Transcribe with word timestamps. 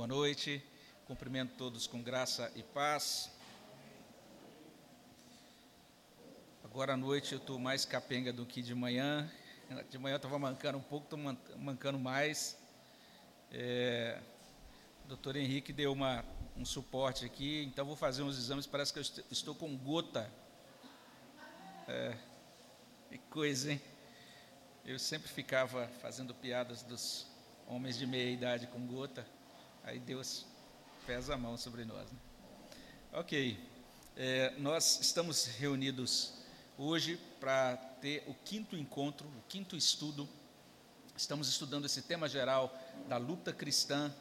Boa 0.00 0.08
noite. 0.08 0.64
Cumprimento 1.06 1.52
todos 1.58 1.86
com 1.86 2.02
graça 2.02 2.50
e 2.56 2.62
paz. 2.62 3.30
Agora 6.64 6.94
à 6.94 6.96
noite 6.96 7.32
eu 7.32 7.38
estou 7.38 7.58
mais 7.58 7.84
capenga 7.84 8.32
do 8.32 8.46
que 8.46 8.62
de 8.62 8.74
manhã. 8.74 9.30
De 9.90 9.98
manhã 9.98 10.14
eu 10.14 10.16
estava 10.16 10.38
mancando 10.38 10.78
um 10.78 10.82
pouco, 10.82 11.04
estou 11.04 11.18
mancando 11.58 11.98
mais. 11.98 12.56
É, 13.52 14.18
o 15.04 15.08
doutor 15.08 15.36
Henrique 15.36 15.70
deu 15.70 15.92
uma, 15.92 16.24
um 16.56 16.64
suporte 16.64 17.26
aqui, 17.26 17.64
então 17.64 17.84
vou 17.84 17.94
fazer 17.94 18.22
uns 18.22 18.38
exames. 18.38 18.66
Parece 18.66 18.94
que 18.94 18.98
eu 19.00 19.24
estou 19.30 19.54
com 19.54 19.76
gota. 19.76 20.32
É, 21.86 22.16
que 23.10 23.18
coisa, 23.28 23.72
hein? 23.72 23.80
Eu 24.82 24.98
sempre 24.98 25.28
ficava 25.28 25.88
fazendo 26.00 26.34
piadas 26.34 26.82
dos 26.82 27.26
homens 27.66 27.98
de 27.98 28.06
meia 28.06 28.30
idade 28.30 28.66
com 28.66 28.86
gota. 28.86 29.39
Aí 29.84 29.98
Deus 29.98 30.46
pesa 31.06 31.34
a 31.34 31.38
mão 31.38 31.56
sobre 31.56 31.84
nós. 31.84 32.10
Né? 32.10 32.18
Ok, 33.12 33.58
é, 34.16 34.54
nós 34.58 35.00
estamos 35.00 35.46
reunidos 35.46 36.34
hoje 36.76 37.18
para 37.40 37.76
ter 38.00 38.22
o 38.26 38.34
quinto 38.34 38.76
encontro, 38.76 39.26
o 39.26 39.42
quinto 39.48 39.76
estudo. 39.76 40.28
Estamos 41.16 41.48
estudando 41.48 41.86
esse 41.86 42.02
tema 42.02 42.28
geral 42.28 42.76
da 43.08 43.16
luta 43.16 43.52
cristã. 43.52 44.14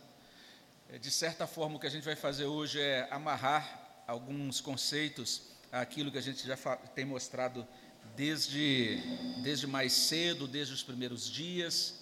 É, 0.90 0.98
de 0.98 1.12
certa 1.12 1.46
forma, 1.46 1.76
o 1.76 1.80
que 1.80 1.88
a 1.88 1.92
gente 1.92 2.04
vai 2.04 2.16
fazer 2.16 2.46
hoje 2.46 2.80
é 2.80 3.08
amarrar 3.12 4.04
alguns 4.08 4.62
conceitos 4.62 5.44
àquilo 5.72 6.12
que 6.12 6.18
a 6.18 6.22
gente 6.22 6.48
já 6.48 6.58
tem 6.96 7.06
mostrado 7.06 7.68
desde, 8.16 8.98
desde 9.44 9.68
mais 9.68 9.92
cedo, 9.94 10.48
desde 10.48 10.74
os 10.74 10.84
primeiros 10.84 11.30
dias. 11.30 11.99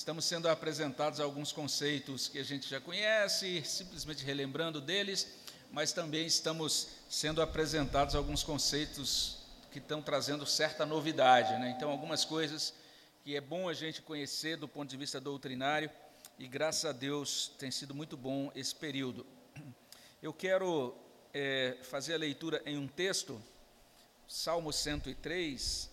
Estamos 0.00 0.24
sendo 0.24 0.48
apresentados 0.48 1.20
alguns 1.20 1.52
conceitos 1.52 2.26
que 2.26 2.38
a 2.38 2.42
gente 2.42 2.66
já 2.66 2.80
conhece, 2.80 3.62
simplesmente 3.66 4.24
relembrando 4.24 4.80
deles, 4.80 5.28
mas 5.70 5.92
também 5.92 6.24
estamos 6.24 6.88
sendo 7.06 7.42
apresentados 7.42 8.14
alguns 8.14 8.42
conceitos 8.42 9.42
que 9.70 9.78
estão 9.78 10.00
trazendo 10.00 10.46
certa 10.46 10.86
novidade. 10.86 11.52
Né? 11.60 11.74
Então, 11.76 11.90
algumas 11.90 12.24
coisas 12.24 12.72
que 13.22 13.36
é 13.36 13.42
bom 13.42 13.68
a 13.68 13.74
gente 13.74 14.00
conhecer 14.00 14.56
do 14.56 14.66
ponto 14.66 14.88
de 14.88 14.96
vista 14.96 15.20
doutrinário, 15.20 15.90
e 16.38 16.48
graças 16.48 16.86
a 16.86 16.92
Deus 16.92 17.52
tem 17.58 17.70
sido 17.70 17.94
muito 17.94 18.16
bom 18.16 18.50
esse 18.54 18.74
período. 18.74 19.26
Eu 20.22 20.32
quero 20.32 20.96
é, 21.34 21.76
fazer 21.82 22.14
a 22.14 22.18
leitura 22.18 22.62
em 22.64 22.78
um 22.78 22.88
texto, 22.88 23.38
Salmo 24.26 24.72
103, 24.72 25.89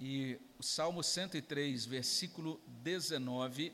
e 0.00 0.38
o 0.58 0.62
Salmo 0.62 1.02
103, 1.02 1.84
versículo 1.84 2.58
19. 2.82 3.70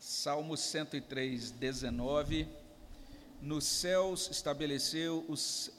Salmo 0.00 0.56
103, 0.56 1.52
19. 1.52 2.48
Nos 3.40 3.64
céus 3.64 4.28
estabeleceu 4.32 5.24
o, 5.28 5.34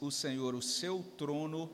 o 0.06 0.10
Senhor 0.10 0.54
o 0.54 0.62
seu 0.62 1.02
trono 1.18 1.70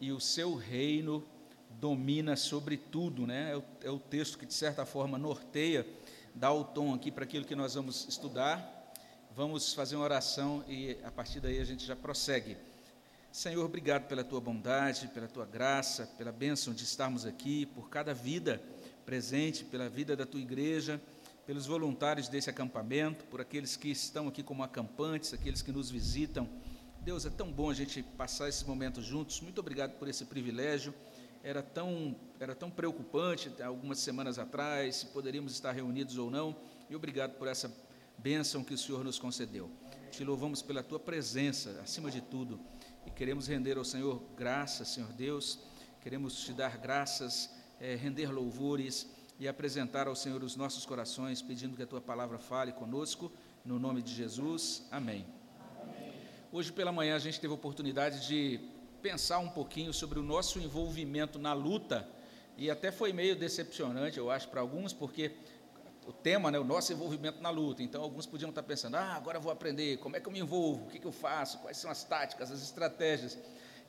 e 0.00 0.12
o 0.12 0.20
seu 0.20 0.54
reino 0.54 1.26
domina 1.70 2.36
sobre 2.36 2.76
tudo, 2.76 3.26
né? 3.26 3.50
É 3.50 3.56
o, 3.56 3.64
é 3.82 3.90
o 3.90 3.98
texto 3.98 4.38
que, 4.38 4.46
de 4.46 4.54
certa 4.54 4.86
forma, 4.86 5.18
norteia, 5.18 5.84
dá 6.32 6.52
o 6.52 6.62
tom 6.62 6.94
aqui 6.94 7.10
para 7.10 7.24
aquilo 7.24 7.44
que 7.44 7.56
nós 7.56 7.74
vamos 7.74 8.06
estudar. 8.08 8.73
Vamos 9.36 9.74
fazer 9.74 9.96
uma 9.96 10.04
oração 10.04 10.64
e 10.68 10.96
a 11.02 11.10
partir 11.10 11.40
daí 11.40 11.58
a 11.58 11.64
gente 11.64 11.84
já 11.84 11.96
prossegue. 11.96 12.56
Senhor, 13.32 13.64
obrigado 13.64 14.06
pela 14.06 14.22
tua 14.22 14.40
bondade, 14.40 15.08
pela 15.08 15.26
tua 15.26 15.44
graça, 15.44 16.06
pela 16.16 16.30
bênção 16.30 16.72
de 16.72 16.84
estarmos 16.84 17.26
aqui, 17.26 17.66
por 17.66 17.90
cada 17.90 18.14
vida 18.14 18.62
presente, 19.04 19.64
pela 19.64 19.88
vida 19.88 20.14
da 20.14 20.24
tua 20.24 20.40
igreja, 20.40 21.02
pelos 21.44 21.66
voluntários 21.66 22.28
desse 22.28 22.48
acampamento, 22.48 23.24
por 23.24 23.40
aqueles 23.40 23.74
que 23.74 23.88
estão 23.88 24.28
aqui 24.28 24.40
como 24.40 24.62
acampantes, 24.62 25.34
aqueles 25.34 25.62
que 25.62 25.72
nos 25.72 25.90
visitam. 25.90 26.48
Deus, 27.00 27.26
é 27.26 27.30
tão 27.30 27.50
bom 27.50 27.70
a 27.70 27.74
gente 27.74 28.04
passar 28.04 28.48
esse 28.48 28.64
momento 28.64 29.02
juntos. 29.02 29.40
Muito 29.40 29.58
obrigado 29.58 29.98
por 29.98 30.06
esse 30.06 30.24
privilégio. 30.26 30.94
Era 31.42 31.60
tão, 31.60 32.14
era 32.38 32.54
tão 32.54 32.70
preocupante 32.70 33.50
algumas 33.60 33.98
semanas 33.98 34.38
atrás 34.38 34.94
se 34.94 35.06
poderíamos 35.06 35.52
estar 35.52 35.72
reunidos 35.72 36.18
ou 36.18 36.30
não. 36.30 36.54
E 36.88 36.94
obrigado 36.94 37.32
por 37.32 37.48
essa 37.48 37.68
bênção 38.18 38.64
que 38.64 38.74
o 38.74 38.78
Senhor 38.78 39.04
nos 39.04 39.18
concedeu. 39.18 39.70
Te 40.10 40.24
louvamos 40.24 40.62
pela 40.62 40.82
tua 40.82 40.98
presença, 40.98 41.80
acima 41.82 42.10
de 42.10 42.20
tudo, 42.20 42.60
e 43.06 43.10
queremos 43.10 43.46
render 43.46 43.76
ao 43.76 43.84
Senhor 43.84 44.22
graças, 44.36 44.88
Senhor 44.88 45.12
Deus, 45.12 45.58
queremos 46.00 46.40
te 46.44 46.52
dar 46.52 46.78
graças, 46.78 47.50
é, 47.80 47.94
render 47.96 48.30
louvores 48.30 49.08
e 49.38 49.48
apresentar 49.48 50.06
ao 50.06 50.14
Senhor 50.14 50.42
os 50.42 50.56
nossos 50.56 50.86
corações, 50.86 51.42
pedindo 51.42 51.76
que 51.76 51.82
a 51.82 51.86
tua 51.86 52.00
palavra 52.00 52.38
fale 52.38 52.72
conosco, 52.72 53.32
no 53.64 53.78
nome 53.78 54.02
de 54.02 54.14
Jesus. 54.14 54.86
Amém. 54.90 55.26
Amém. 55.82 56.12
Hoje 56.52 56.72
pela 56.72 56.92
manhã 56.92 57.16
a 57.16 57.18
gente 57.18 57.40
teve 57.40 57.52
a 57.52 57.56
oportunidade 57.56 58.26
de 58.26 58.60
pensar 59.02 59.38
um 59.38 59.48
pouquinho 59.48 59.92
sobre 59.92 60.18
o 60.18 60.22
nosso 60.22 60.58
envolvimento 60.58 61.38
na 61.38 61.52
luta, 61.52 62.08
e 62.56 62.70
até 62.70 62.92
foi 62.92 63.12
meio 63.12 63.34
decepcionante, 63.34 64.16
eu 64.16 64.30
acho, 64.30 64.48
para 64.48 64.60
alguns, 64.60 64.92
porque 64.92 65.32
o 66.06 66.12
tema, 66.12 66.50
né, 66.50 66.58
o 66.58 66.64
nosso 66.64 66.92
envolvimento 66.92 67.40
na 67.40 67.50
luta. 67.50 67.82
Então, 67.82 68.02
alguns 68.02 68.26
podiam 68.26 68.50
estar 68.50 68.62
pensando: 68.62 68.96
ah, 68.96 69.14
agora 69.14 69.38
vou 69.38 69.52
aprender, 69.52 69.98
como 69.98 70.16
é 70.16 70.20
que 70.20 70.28
eu 70.28 70.32
me 70.32 70.40
envolvo, 70.40 70.84
o 70.84 70.88
que, 70.88 70.98
que 70.98 71.06
eu 71.06 71.12
faço, 71.12 71.58
quais 71.58 71.76
são 71.76 71.90
as 71.90 72.04
táticas, 72.04 72.50
as 72.50 72.62
estratégias. 72.62 73.38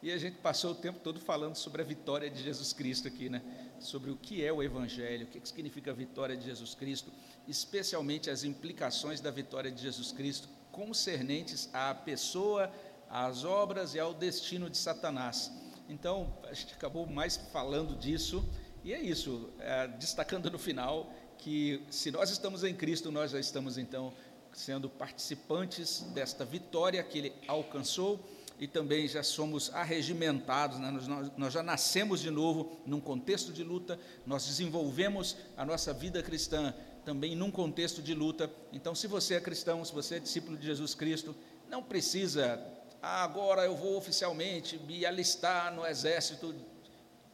E 0.02 0.12
a 0.12 0.18
gente 0.18 0.38
passou 0.38 0.72
o 0.72 0.76
tempo 0.76 1.00
todo 1.00 1.20
falando 1.20 1.56
sobre 1.56 1.82
a 1.82 1.86
vitória 1.86 2.30
de 2.30 2.44
Jesus 2.44 2.74
Cristo 2.74 3.08
aqui, 3.08 3.30
né? 3.30 3.42
Sobre 3.80 4.12
o 4.12 4.16
que 4.16 4.46
é 4.46 4.52
o 4.52 4.62
Evangelho, 4.62 5.26
o 5.26 5.30
que, 5.30 5.40
que 5.40 5.48
significa 5.48 5.92
a 5.92 5.94
vitória 5.94 6.38
de 6.38 6.46
Jesus 6.46 6.76
Cristo, 6.76 7.12
especialmente 7.48 8.30
as 8.30 8.44
implicações 8.44 9.20
da 9.20 9.32
vitória 9.32 9.72
de 9.72 9.82
Jesus 9.82 10.12
Cristo 10.12 10.48
concernentes 10.72 11.70
à 11.74 11.96
pessoa, 11.96 12.72
às 13.10 13.46
obras 13.46 13.96
e 13.96 14.00
ao 14.00 14.14
destino 14.14 14.70
de 14.70 14.78
Satanás. 14.78 15.52
Então, 15.88 16.38
a 16.44 16.54
gente 16.54 16.74
acabou 16.74 17.08
mais 17.08 17.38
falando 17.38 17.96
disso, 17.96 18.48
e 18.84 18.94
é 18.94 19.00
isso, 19.00 19.50
é, 19.60 19.88
destacando 19.88 20.52
no 20.52 20.60
final 20.60 21.12
que 21.38 21.82
se 21.90 22.12
nós 22.12 22.30
estamos 22.30 22.64
em 22.64 22.74
Cristo, 22.74 23.12
nós 23.12 23.32
já 23.32 23.40
estamos 23.40 23.78
então 23.78 24.14
sendo 24.54 24.90
participantes 24.90 26.02
desta 26.14 26.46
vitória 26.46 27.04
que 27.04 27.18
ele 27.18 27.34
alcançou 27.48 28.20
e 28.58 28.68
também 28.68 29.08
já 29.08 29.22
somos 29.22 29.74
arregimentados, 29.74 30.80
né? 30.80 30.90
nós, 30.90 31.32
nós, 31.38 31.54
já 31.54 31.62
nascemos 31.62 32.22
de 32.22 32.32
novo 32.32 32.80
num 32.86 33.02
contexto 33.02 33.52
de 33.52 33.64
luta, 33.64 34.00
nós 34.26 34.46
desenvolvemos 34.46 35.36
a 35.58 35.66
nossa 35.66 35.94
vida 35.94 36.24
cristã 36.24 36.74
também 37.04 37.36
num 37.36 37.52
contexto 37.52 38.02
de 38.02 38.14
luta. 38.14 38.50
Então, 38.72 38.96
se 38.96 39.08
você 39.08 39.36
é 39.36 39.42
cristão, 39.42 39.84
se 39.84 39.94
você 39.94 40.16
é 40.16 40.20
discípulo 40.20 40.58
de 40.58 40.66
Jesus 40.66 40.96
Cristo, 40.96 41.36
não 41.70 41.84
precisa, 41.84 42.66
ah, 43.02 43.24
agora 43.24 43.66
eu 43.66 43.76
vou 43.76 43.98
oficialmente 43.98 44.78
me 44.80 45.06
alistar 45.06 45.74
no 45.74 45.86
exército 45.86 46.56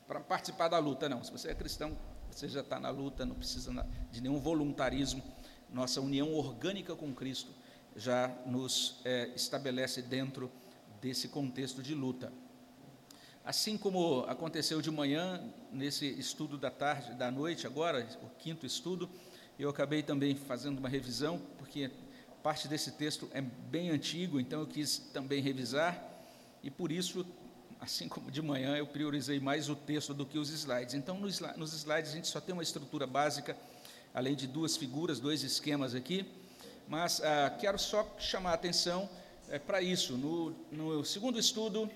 para 0.08 0.20
participar 0.20 0.68
da 0.68 0.80
luta. 0.80 1.08
Não, 1.08 1.24
se 1.24 1.32
você 1.32 1.52
é 1.52 1.56
cristão, 1.56 1.96
você 2.32 2.48
já 2.48 2.62
está 2.62 2.80
na 2.80 2.90
luta, 2.90 3.26
não 3.26 3.36
precisa 3.36 3.86
de 4.12 4.22
nenhum 4.22 4.40
voluntarismo. 4.40 5.24
Nossa 5.70 6.02
união 6.02 6.34
orgânica 6.34 6.96
com 6.96 7.14
Cristo 7.14 7.52
já 7.96 8.28
nos 8.46 9.00
é, 9.04 9.32
estabelece 9.36 10.02
dentro 10.02 10.52
desse 11.02 11.28
contexto 11.28 11.82
de 11.82 11.94
luta. 11.94 12.32
Assim 13.44 13.78
como 13.78 14.22
aconteceu 14.28 14.82
de 14.82 14.92
manhã, 14.92 15.44
nesse 15.72 16.06
estudo 16.08 16.58
da 16.58 16.70
tarde, 16.70 17.14
da 17.16 17.32
noite, 17.32 17.66
agora, 17.66 18.08
o 18.22 18.30
quinto 18.38 18.66
estudo, 18.66 19.10
eu 19.58 19.70
acabei 19.70 20.04
também 20.04 20.36
fazendo 20.36 20.78
uma 20.78 20.88
revisão, 20.88 21.42
porque 21.58 21.90
parte 22.44 22.68
desse 22.68 22.92
texto 22.92 23.30
é 23.34 23.42
bem 23.42 23.90
antigo, 23.90 24.40
então 24.40 24.60
eu 24.62 24.68
quis 24.68 25.00
também 25.12 25.42
revisar, 25.42 26.04
e 26.64 26.70
por 26.70 26.92
isso 26.92 27.26
assim 27.82 28.08
como 28.08 28.30
de 28.30 28.44
manhã 28.44 28.78
eu 28.78 28.86
priorizei 28.86 29.40
mais 29.40 29.68
o 29.68 29.76
texto 29.76 30.14
do 30.14 30.24
que 30.24 30.38
os 30.38 30.52
slides. 30.52 30.94
Então, 30.94 31.20
nos 31.20 31.74
slides 31.74 32.12
a 32.12 32.14
gente 32.14 32.28
só 32.28 32.40
tem 32.40 32.54
uma 32.54 32.62
estrutura 32.62 33.08
básica, 33.08 33.58
além 34.14 34.36
de 34.36 34.48
duas 34.48 34.78
figuras, 34.78 35.20
dois 35.20 35.44
esquemas 35.44 35.96
aqui, 35.96 36.24
mas 36.88 37.20
ah, 37.22 37.50
quero 37.60 37.80
só 37.80 38.08
chamar 38.20 38.52
a 38.52 38.54
atenção 38.54 39.10
é, 39.50 39.58
para 39.58 39.82
isso. 39.82 40.16
No, 40.16 40.52
no 40.72 41.04
segundo 41.04 41.40
estudo, 41.40 41.90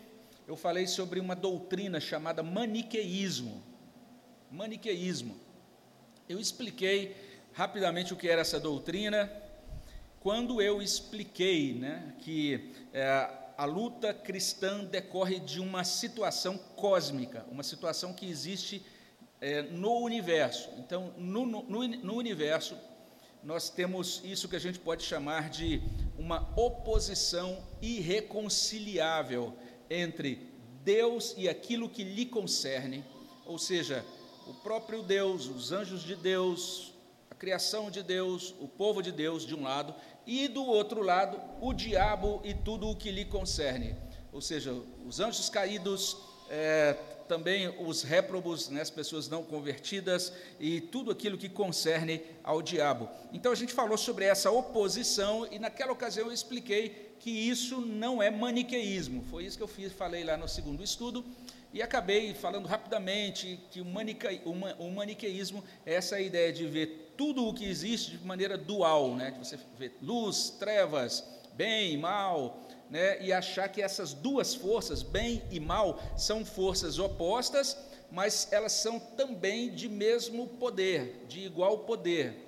eu 0.48 0.58
falei 0.58 0.88
sobre 0.88 1.20
uma 1.20 1.36
doutrina 1.36 2.00
chamada 2.00 2.42
maniqueísmo. 2.42 3.64
Maniqueísmo. 4.52 5.38
Eu 6.28 6.40
expliquei 6.40 7.16
rapidamente 7.54 8.12
o 8.12 8.18
que 8.18 8.28
era 8.28 8.42
essa 8.42 8.60
doutrina, 8.60 9.32
quando 10.20 10.60
eu 10.60 10.82
expliquei 10.82 11.76
né, 11.76 12.16
que 12.22 12.74
é, 12.92 13.30
a 13.58 13.66
luta 13.66 14.14
cristã 14.14 14.84
decorre 14.84 15.40
de 15.40 15.60
uma 15.60 15.84
situação 15.84 16.58
cósmica, 16.58 17.46
uma 17.50 17.64
situação 17.64 18.14
que 18.14 18.30
existe 18.30 18.86
é, 19.40 19.62
no 19.62 20.00
universo. 20.00 20.70
Então, 20.78 21.14
no, 21.18 21.46
no, 21.46 21.88
no 21.88 22.16
universo, 22.16 22.78
nós 23.44 23.70
temos 23.70 24.22
isso 24.24 24.50
que 24.50 24.56
a 24.56 24.60
gente 24.60 24.80
pode 24.80 25.04
chamar 25.04 25.50
de 25.50 25.82
uma 26.18 26.52
oposição 26.56 27.64
irreconciliável 27.82 29.56
entre 29.90 30.50
Deus 30.84 31.34
e 31.38 31.48
aquilo 31.48 31.90
que 31.90 32.04
lhe 32.04 32.26
concerne, 32.26 33.04
ou 33.46 33.58
seja, 33.58 34.04
o 34.48 34.54
próprio 34.54 35.02
Deus, 35.02 35.48
os 35.48 35.72
anjos 35.72 36.02
de 36.02 36.16
Deus, 36.16 36.94
a 37.30 37.36
criação 37.36 37.90
de 37.90 38.04
Deus, 38.04 38.54
o 38.60 38.68
povo 38.68 39.02
de 39.02 39.12
Deus, 39.12 39.46
de 39.46 39.56
um 39.56 39.64
lado, 39.64 39.94
e 40.26 40.48
do 40.48 40.66
outro 40.66 41.02
lado, 41.02 41.40
o 41.62 41.74
diabo 41.74 42.42
e 42.44 42.54
tudo 42.54 42.90
o 42.90 42.96
que 42.96 43.12
lhe 43.12 43.26
concerne, 43.26 43.96
ou 44.32 44.42
seja, 44.42 44.74
os 45.06 45.20
anjos 45.20 45.50
caídos, 45.50 46.18
é, 46.50 46.96
também 47.28 47.68
os 47.80 48.04
réprobos, 48.04 48.70
né, 48.70 48.82
as 48.82 48.90
pessoas 48.90 49.28
não 49.28 49.44
convertidas 49.44 50.32
e 50.60 50.80
tudo 50.80 51.12
aquilo 51.12 51.38
que 51.38 51.50
concerne 51.50 52.22
ao 52.44 52.62
diabo. 52.62 53.10
Então 53.34 53.52
a 53.52 53.56
gente 53.56 53.74
falou 53.74 53.98
sobre 53.98 54.26
essa 54.26 54.52
oposição 54.52 55.48
e 55.52 55.60
naquela 55.60 55.92
ocasião 55.92 56.28
eu 56.28 56.34
expliquei 56.34 57.16
que 57.20 57.32
isso 57.32 57.82
não 57.82 58.22
é 58.22 58.30
maniqueísmo. 58.30 59.24
Foi 59.30 59.46
isso 59.46 59.58
que 59.58 59.64
eu 59.64 59.68
fiz, 59.68 59.92
falei 59.92 60.24
lá 60.24 60.38
no 60.38 60.48
segundo 60.48 60.84
estudo 60.84 61.26
e 61.74 61.82
acabei 61.82 62.34
falando 62.34 62.68
rapidamente 62.68 63.60
que 63.72 63.82
o, 63.82 63.86
o 64.80 64.92
maniqueísmo 64.92 65.64
é 65.86 65.96
essa 65.96 66.20
ideia 66.20 66.54
de 66.54 66.66
ver 66.66 67.05
tudo 67.18 67.48
o 67.48 67.54
que 67.54 67.66
existe 67.66 68.18
de 68.18 68.26
maneira 68.26 68.58
dual, 68.58 69.16
né, 69.16 69.32
que 69.32 69.40
você 69.40 69.58
vê 69.78 69.92
luz, 70.02 70.50
trevas, 70.60 71.24
bem 71.54 71.94
e 71.94 71.98
mal, 71.98 72.60
né, 72.90 73.22
e 73.24 73.32
achar 73.32 73.70
que 73.70 73.82
essas 73.82 74.14
duas 74.14 74.54
forças, 74.54 75.02
bem 75.02 75.44
e 75.52 75.60
mal, 75.60 76.00
são 76.18 76.46
forças 76.46 77.00
opostas, 77.00 77.78
mas 78.12 78.48
elas 78.52 78.74
são 78.74 79.00
também 79.00 79.74
de 79.74 79.90
mesmo 79.90 80.48
poder, 80.48 81.26
de 81.28 81.42
igual 81.42 81.80
poder. 81.80 82.44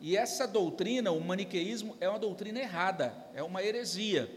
E 0.00 0.16
essa 0.16 0.46
doutrina, 0.46 1.12
o 1.12 1.20
maniqueísmo, 1.20 1.96
é 2.00 2.08
uma 2.08 2.18
doutrina 2.18 2.60
errada, 2.60 3.14
é 3.34 3.42
uma 3.42 3.62
heresia. 3.62 4.28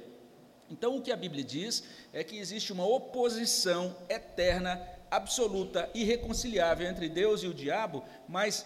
Então, 0.70 0.98
o 0.98 1.02
que 1.02 1.12
a 1.12 1.16
Bíblia 1.16 1.44
diz 1.44 1.84
é 2.12 2.24
que 2.24 2.38
existe 2.38 2.74
uma 2.74 2.86
oposição 2.86 3.96
eterna, 4.10 4.82
absoluta, 5.10 5.90
irreconciliável 5.94 6.88
entre 6.88 7.08
Deus 7.08 7.44
e 7.44 7.48
o 7.48 7.54
diabo, 7.54 8.04
mas 8.28 8.66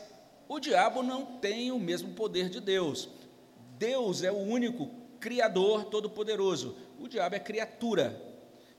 o 0.50 0.60
diabo 0.60 1.04
não 1.04 1.26
tem 1.38 1.72
o 1.72 1.80
mesmo 1.80 2.14
poder 2.14 2.50
de 2.50 2.60
Deus. 2.60 3.08
Deus 3.78 4.24
é 4.24 4.32
o 4.32 4.40
único 4.40 4.90
Criador 5.20 5.86
Todo-Poderoso. 5.86 6.76
O 7.00 7.08
diabo 7.08 7.36
é 7.36 7.40
criatura. 7.40 8.20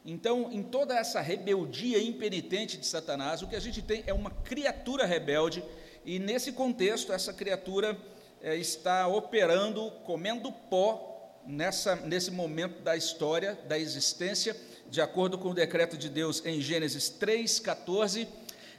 Então, 0.05 0.51
em 0.51 0.65
toda 0.65 0.99
essa 0.99 1.21
rebeldia 1.21 2.03
impenitente 2.03 2.77
de 2.77 2.85
Satanás, 2.85 3.41
o 3.41 3.47
que 3.47 3.55
a 3.55 3.61
gente 3.61 3.81
tem 3.81 4.03
é 4.05 4.13
uma 4.13 4.31
criatura 4.31 5.07
rebelde, 5.07 5.63
e 6.05 6.19
nesse 6.19 6.51
contexto, 6.51 7.13
essa 7.13 7.33
criatura 7.33 7.97
é, 8.43 8.57
está 8.57 9.07
operando, 9.07 9.93
comendo 10.05 10.51
pó, 10.51 11.07
nessa, 11.47 11.95
nesse 11.95 12.33
momento 12.33 12.83
da 12.83 12.97
história, 12.97 13.57
da 13.69 13.79
existência, 13.79 14.57
de 14.89 15.01
acordo 15.01 15.39
com 15.39 15.51
o 15.51 15.55
decreto 15.55 15.97
de 15.97 16.09
Deus 16.09 16.45
em 16.45 16.61
Gênesis 16.61 17.15
3,14. 17.21 18.27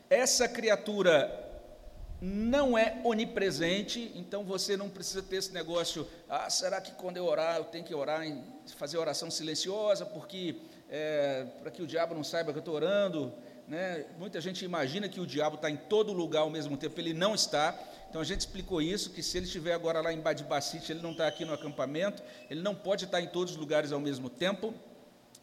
Essa 0.10 0.48
criatura 0.50 1.51
não 2.22 2.78
é 2.78 3.02
onipresente, 3.04 4.12
então 4.14 4.44
você 4.44 4.78
não 4.78 4.88
precisa 4.88 5.24
ter 5.24 5.38
esse 5.38 5.52
negócio, 5.52 6.08
ah, 6.30 6.48
será 6.52 6.80
que 6.80 6.92
quando 6.92 7.18
eu 7.18 7.26
orar 7.26 7.58
eu 7.58 7.64
tenho 7.64 7.84
que 7.84 7.96
orar, 7.96 8.24
em, 8.24 8.44
fazer 8.78 8.98
oração 9.00 9.32
silenciosa, 9.32 10.06
porque 10.06 10.58
é, 10.88 11.48
para 11.62 11.72
que 11.72 11.82
o 11.82 11.88
diabo 11.88 12.14
não 12.14 12.24
saiba 12.24 12.52
que 12.52 12.60
eu 12.60 12.62
estou 12.62 12.76
orando, 12.76 13.34
né? 13.68 14.06
Muita 14.20 14.40
gente 14.42 14.64
imagina 14.66 15.08
que 15.08 15.20
o 15.20 15.26
diabo 15.26 15.56
está 15.56 15.70
em 15.70 15.78
todo 15.78 16.12
lugar 16.12 16.42
ao 16.42 16.50
mesmo 16.50 16.76
tempo, 16.78 17.00
ele 17.00 17.14
não 17.14 17.34
está. 17.34 17.74
Então 18.10 18.20
a 18.20 18.26
gente 18.26 18.42
explicou 18.42 18.82
isso, 18.82 19.12
que 19.12 19.24
se 19.24 19.38
ele 19.38 19.46
estiver 19.46 19.74
agora 19.74 20.02
lá 20.02 20.12
em 20.12 20.20
Badibacite, 20.20 20.92
ele 20.92 21.02
não 21.02 21.12
está 21.12 21.26
aqui 21.26 21.46
no 21.46 21.54
acampamento, 21.54 22.22
ele 22.50 22.62
não 22.62 22.76
pode 22.76 23.06
estar 23.06 23.22
em 23.22 23.28
todos 23.28 23.54
os 23.54 23.58
lugares 23.58 23.94
ao 23.94 24.00
mesmo 24.00 24.30
tempo. 24.30 24.74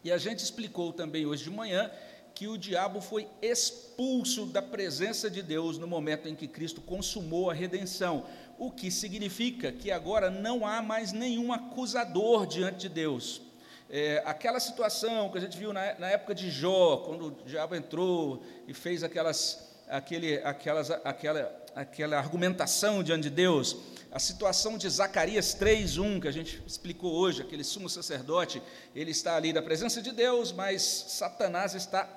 E 0.05 0.13
a 0.13 0.19
gente 0.19 0.41
explicou 0.41 0.93
também 0.93 1.25
hoje 1.25 1.45
de 1.45 1.51
manhã 1.51 1.91
que 2.39 2.47
o 2.47 2.57
diabo 2.57 3.01
foi 3.01 3.27
expulso 3.43 4.47
da 4.47 4.63
presença 4.63 5.29
de 5.29 5.43
Deus 5.43 5.77
no 5.77 5.89
momento 5.89 6.29
em 6.29 6.37
que 6.37 6.47
Cristo 6.47 6.81
consumou 6.81 7.51
a 7.51 7.53
redenção, 7.53 8.27
o 8.57 8.71
que 8.71 8.93
significa 8.93 9.73
que 9.73 9.91
agora 9.91 10.31
não 10.31 10.65
há 10.65 10.81
mais 10.81 11.11
nenhum 11.11 11.53
acusador 11.53 12.47
diante 12.47 12.79
de 12.83 12.89
Deus. 12.91 13.43
É, 13.91 14.23
aquela 14.25 14.61
situação 14.61 15.29
que 15.33 15.39
a 15.39 15.41
gente 15.41 15.59
viu 15.59 15.73
na, 15.73 15.99
na, 15.99 16.11
época 16.11 16.33
de 16.33 16.49
Jó, 16.49 16.99
quando 16.99 17.27
o 17.27 17.31
diabo 17.45 17.75
entrou 17.75 18.41
e 18.69 18.73
fez 18.73 19.03
aquelas, 19.03 19.75
aquele, 19.89 20.37
aquelas, 20.45 20.93
aquela, 20.93 21.65
aquela 21.75 22.19
argumentação 22.19 23.03
diante 23.03 23.25
de 23.25 23.31
Deus, 23.31 23.77
a 24.13 24.21
situação 24.21 24.79
de 24.79 24.89
Zacarias 24.89 25.57
3:1 25.57 26.21
que 26.21 26.29
a 26.29 26.33
gente 26.33 26.63
explicou 26.65 27.13
hoje, 27.15 27.43
aquele 27.43 27.65
sumo 27.65 27.89
sacerdote, 27.89 28.63
ele 28.95 29.11
está 29.11 29.35
ali 29.35 29.53
na 29.53 29.61
presença 29.61 30.01
de 30.01 30.13
Deus, 30.13 30.53
mas 30.53 30.83
Satanás 30.83 31.75
está 31.75 32.09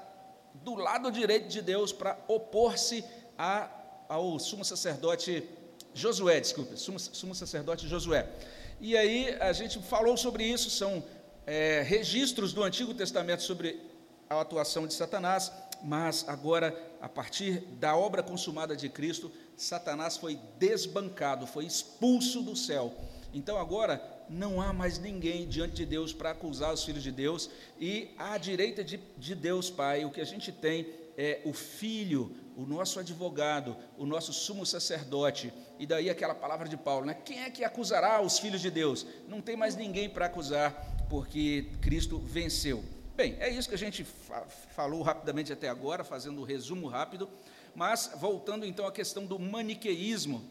do 0.55 0.75
lado 0.75 1.11
direito 1.11 1.47
de 1.47 1.61
Deus 1.61 1.91
para 1.91 2.17
opor-se 2.27 3.03
ao 4.07 4.39
sumo 4.39 4.63
sacerdote 4.63 5.47
Josué, 5.93 6.39
desculpe, 6.39 6.77
sumo, 6.77 6.99
sumo, 6.99 7.35
sacerdote 7.35 7.87
Josué. 7.87 8.27
E 8.79 8.95
aí 8.95 9.35
a 9.39 9.51
gente 9.51 9.79
falou 9.79 10.15
sobre 10.15 10.43
isso, 10.43 10.69
são 10.69 11.03
é, 11.45 11.81
registros 11.81 12.53
do 12.53 12.63
Antigo 12.63 12.93
Testamento 12.93 13.43
sobre 13.43 13.79
a 14.29 14.39
atuação 14.39 14.87
de 14.87 14.93
Satanás, 14.93 15.51
mas 15.83 16.25
agora, 16.27 16.75
a 17.01 17.09
partir 17.09 17.59
da 17.79 17.95
obra 17.95 18.23
consumada 18.23 18.75
de 18.75 18.87
Cristo, 18.87 19.31
Satanás 19.57 20.17
foi 20.17 20.39
desbancado, 20.57 21.45
foi 21.45 21.65
expulso 21.65 22.41
do 22.41 22.55
céu. 22.55 22.93
Então 23.33 23.57
agora 23.57 24.01
não 24.29 24.61
há 24.61 24.71
mais 24.71 24.97
ninguém 24.97 25.47
diante 25.47 25.73
de 25.73 25.85
Deus 25.85 26.13
para 26.13 26.31
acusar 26.31 26.73
os 26.73 26.83
filhos 26.83 27.03
de 27.03 27.11
Deus, 27.11 27.49
e 27.79 28.11
à 28.17 28.37
direita 28.37 28.83
de, 28.83 28.99
de 29.17 29.35
Deus 29.35 29.69
Pai, 29.69 30.05
o 30.05 30.11
que 30.11 30.21
a 30.21 30.25
gente 30.25 30.51
tem 30.51 30.87
é 31.17 31.41
o 31.45 31.53
Filho, 31.53 32.35
o 32.55 32.65
nosso 32.65 32.99
advogado, 32.99 33.75
o 33.97 34.05
nosso 34.05 34.33
sumo 34.33 34.65
sacerdote, 34.65 35.53
e 35.79 35.85
daí 35.85 36.09
aquela 36.09 36.35
palavra 36.35 36.67
de 36.67 36.77
Paulo, 36.77 37.05
né? 37.05 37.13
Quem 37.13 37.41
é 37.43 37.49
que 37.49 37.63
acusará 37.63 38.21
os 38.21 38.39
filhos 38.39 38.61
de 38.61 38.69
Deus? 38.69 39.05
Não 39.27 39.41
tem 39.41 39.55
mais 39.55 39.75
ninguém 39.75 40.09
para 40.09 40.27
acusar, 40.27 41.05
porque 41.09 41.67
Cristo 41.81 42.19
venceu. 42.19 42.83
Bem, 43.15 43.35
é 43.39 43.49
isso 43.49 43.67
que 43.67 43.75
a 43.75 43.77
gente 43.77 44.03
fa 44.03 44.45
falou 44.75 45.01
rapidamente 45.01 45.51
até 45.51 45.67
agora, 45.69 46.03
fazendo 46.03 46.41
um 46.41 46.43
resumo 46.43 46.87
rápido, 46.87 47.29
mas 47.75 48.11
voltando 48.15 48.65
então 48.65 48.85
à 48.85 48.91
questão 48.91 49.25
do 49.25 49.37
maniqueísmo. 49.37 50.43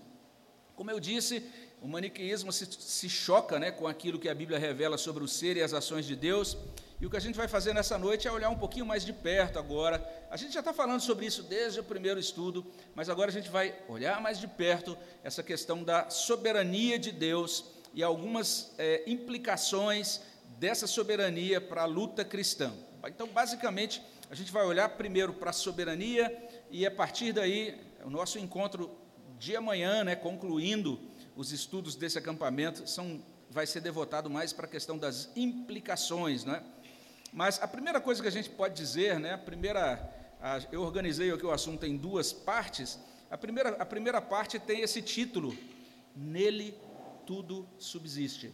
Como 0.76 0.90
eu 0.90 1.00
disse, 1.00 1.44
o 1.81 1.88
maniqueísmo 1.88 2.53
se, 2.53 2.67
se 2.71 3.09
choca 3.09 3.59
né, 3.59 3.71
com 3.71 3.87
aquilo 3.87 4.19
que 4.19 4.29
a 4.29 4.35
Bíblia 4.35 4.59
revela 4.59 4.99
sobre 4.99 5.25
o 5.25 5.29
ser 5.29 5.56
e 5.56 5.62
as 5.62 5.73
ações 5.73 6.05
de 6.05 6.15
Deus. 6.15 6.56
E 7.00 7.06
o 7.06 7.11
que 7.11 7.17
a 7.17 7.21
gente 7.21 7.37
vai 7.37 7.49
fazer 7.49 7.73
nessa 7.73 7.97
noite 7.97 8.29
é 8.29 8.32
olhar 8.32 8.50
um 8.50 8.59
pouquinho 8.59 8.85
mais 8.85 9.05
de 9.05 9.12
perto 9.12 9.59
agora. 9.59 10.06
A 10.31 10.37
gente 10.37 10.53
já 10.53 10.61
está 10.61 10.75
falando 10.75 11.00
sobre 11.00 11.25
isso 11.25 11.43
desde 11.43 11.81
o 11.81 11.85
primeiro 11.85 12.21
estudo, 12.21 12.66
mas 12.95 13.09
agora 13.09 13.31
a 13.31 13.33
gente 13.33 13.49
vai 13.49 13.75
olhar 13.88 14.21
mais 14.21 14.38
de 14.38 14.47
perto 14.47 14.97
essa 15.25 15.43
questão 15.43 15.83
da 15.83 16.11
soberania 16.11 16.99
de 16.99 17.11
Deus 17.11 17.64
e 17.95 18.02
algumas 18.02 18.75
é, 18.76 19.02
implicações 19.07 20.21
dessa 20.59 20.87
soberania 20.87 21.62
para 21.62 21.83
a 21.83 21.87
luta 21.87 22.23
cristã. 22.23 22.71
Então, 23.07 23.26
basicamente, 23.26 24.02
a 24.31 24.35
gente 24.35 24.52
vai 24.52 24.66
olhar 24.66 24.87
primeiro 24.90 25.33
para 25.33 25.49
a 25.49 25.54
soberania 25.54 26.31
e 26.71 26.85
a 26.85 26.90
partir 26.90 27.33
daí, 27.33 27.81
o 28.04 28.11
nosso 28.11 28.38
encontro 28.38 28.95
de 29.38 29.57
amanhã, 29.57 30.04
né, 30.04 30.14
concluindo 30.14 31.00
os 31.40 31.52
estudos 31.52 31.97
desse 31.97 32.18
acampamento 32.18 32.87
são, 32.87 33.23
vai 33.49 33.66
ser 33.66 33.80
devotado 33.80 34.28
mais 34.28 34.52
para 34.52 34.66
a 34.66 34.68
questão 34.68 34.99
das 34.99 35.30
implicações, 35.35 36.44
né? 36.44 36.62
Mas 37.32 37.59
a 37.62 37.66
primeira 37.66 37.99
coisa 37.99 38.20
que 38.20 38.28
a 38.28 38.30
gente 38.30 38.50
pode 38.50 38.75
dizer, 38.75 39.18
né? 39.18 39.32
A 39.32 39.38
primeira, 39.38 39.82
a, 40.38 40.61
eu 40.70 40.82
organizei 40.82 41.32
aqui 41.32 41.47
o 41.47 41.50
assunto 41.50 41.87
em 41.87 41.97
duas 41.97 42.30
partes. 42.30 42.99
A 43.30 43.38
primeira, 43.38 43.70
a 43.70 43.87
primeira 43.87 44.20
parte 44.20 44.59
tem 44.59 44.82
esse 44.82 45.00
título: 45.00 45.56
Nele 46.14 46.75
tudo 47.26 47.66
subsiste. 47.78 48.52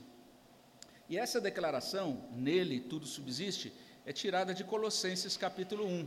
E 1.09 1.19
essa 1.19 1.41
declaração, 1.41 2.23
nele 2.31 2.79
tudo 2.79 3.05
subsiste, 3.05 3.73
é 4.05 4.13
tirada 4.13 4.55
de 4.55 4.63
Colossenses 4.63 5.37
capítulo 5.37 5.85
1. 5.85 6.07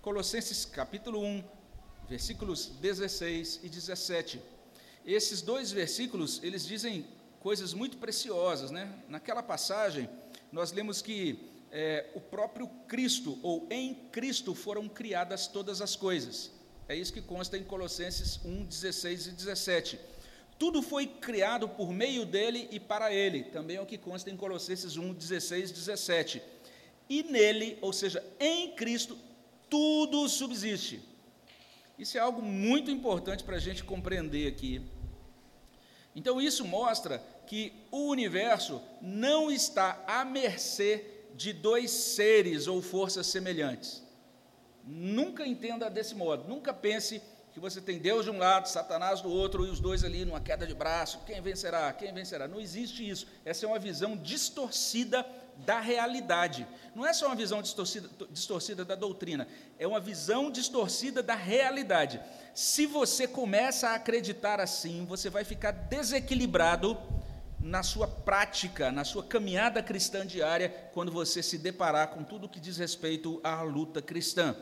Colossenses 0.00 0.64
capítulo 0.64 1.20
1, 1.24 1.42
versículos 2.08 2.66
16 2.66 3.64
e 3.64 3.68
17 3.68 4.57
esses 5.14 5.40
dois 5.40 5.72
versículos, 5.72 6.40
eles 6.42 6.66
dizem 6.66 7.06
coisas 7.40 7.72
muito 7.72 7.96
preciosas, 7.96 8.70
né? 8.70 8.92
Naquela 9.08 9.42
passagem, 9.42 10.08
nós 10.52 10.72
lemos 10.72 11.00
que 11.00 11.48
é, 11.70 12.06
o 12.14 12.20
próprio 12.20 12.68
Cristo, 12.86 13.38
ou 13.42 13.66
em 13.70 13.94
Cristo, 14.12 14.54
foram 14.54 14.88
criadas 14.88 15.46
todas 15.46 15.80
as 15.80 15.94
coisas. 15.96 16.50
É 16.88 16.94
isso 16.96 17.12
que 17.12 17.20
consta 17.20 17.56
em 17.56 17.64
Colossenses 17.64 18.40
1, 18.44 18.64
16 18.64 19.26
e 19.26 19.30
17. 19.32 19.98
Tudo 20.58 20.82
foi 20.82 21.06
criado 21.06 21.68
por 21.68 21.92
meio 21.92 22.26
dele 22.26 22.68
e 22.70 22.80
para 22.80 23.12
ele. 23.12 23.44
Também 23.44 23.76
é 23.76 23.80
o 23.80 23.86
que 23.86 23.96
consta 23.96 24.30
em 24.30 24.36
Colossenses 24.36 24.96
1, 24.96 25.12
16 25.14 25.70
e 25.70 25.72
17. 25.72 26.42
E 27.08 27.22
nele, 27.22 27.78
ou 27.80 27.92
seja, 27.92 28.24
em 28.40 28.74
Cristo, 28.74 29.16
tudo 29.70 30.28
subsiste. 30.28 31.00
Isso 31.98 32.16
é 32.16 32.20
algo 32.20 32.42
muito 32.42 32.90
importante 32.90 33.44
para 33.44 33.56
a 33.56 33.60
gente 33.60 33.84
compreender 33.84 34.48
aqui. 34.48 34.82
Então, 36.14 36.40
isso 36.40 36.64
mostra 36.64 37.22
que 37.46 37.72
o 37.90 38.08
universo 38.08 38.82
não 39.00 39.50
está 39.50 40.02
à 40.06 40.24
mercê 40.24 41.04
de 41.34 41.52
dois 41.52 41.90
seres 41.90 42.66
ou 42.66 42.82
forças 42.82 43.26
semelhantes. 43.26 44.02
Nunca 44.84 45.46
entenda 45.46 45.88
desse 45.88 46.14
modo, 46.14 46.48
nunca 46.48 46.72
pense 46.72 47.22
que 47.52 47.60
você 47.60 47.80
tem 47.80 47.98
Deus 47.98 48.24
de 48.24 48.30
um 48.30 48.38
lado, 48.38 48.68
Satanás 48.68 49.20
do 49.20 49.30
outro, 49.30 49.66
e 49.66 49.70
os 49.70 49.80
dois 49.80 50.04
ali 50.04 50.24
numa 50.24 50.40
queda 50.40 50.66
de 50.66 50.74
braço, 50.74 51.20
quem 51.26 51.40
vencerá? 51.40 51.92
Quem 51.92 52.12
vencerá? 52.12 52.46
Não 52.46 52.60
existe 52.60 53.08
isso. 53.08 53.26
Essa 53.44 53.66
é 53.66 53.68
uma 53.68 53.78
visão 53.78 54.16
distorcida 54.16 55.26
da 55.64 55.80
realidade. 55.80 56.66
Não 56.94 57.06
é 57.06 57.12
só 57.12 57.26
uma 57.26 57.36
visão 57.36 57.60
distorcida, 57.62 58.08
distorcida 58.30 58.84
da 58.84 58.94
doutrina, 58.94 59.46
é 59.78 59.86
uma 59.86 60.00
visão 60.00 60.50
distorcida 60.50 61.22
da 61.22 61.34
realidade. 61.34 62.20
Se 62.54 62.86
você 62.86 63.26
começa 63.26 63.90
a 63.90 63.94
acreditar 63.94 64.60
assim, 64.60 65.04
você 65.06 65.30
vai 65.30 65.44
ficar 65.44 65.70
desequilibrado 65.70 66.96
na 67.60 67.82
sua 67.82 68.06
prática, 68.06 68.90
na 68.92 69.04
sua 69.04 69.22
caminhada 69.22 69.82
cristã 69.82 70.26
diária, 70.26 70.68
quando 70.92 71.10
você 71.10 71.42
se 71.42 71.58
deparar 71.58 72.08
com 72.08 72.22
tudo 72.22 72.48
que 72.48 72.60
diz 72.60 72.76
respeito 72.76 73.40
à 73.42 73.62
luta 73.62 74.00
cristã. 74.00 74.56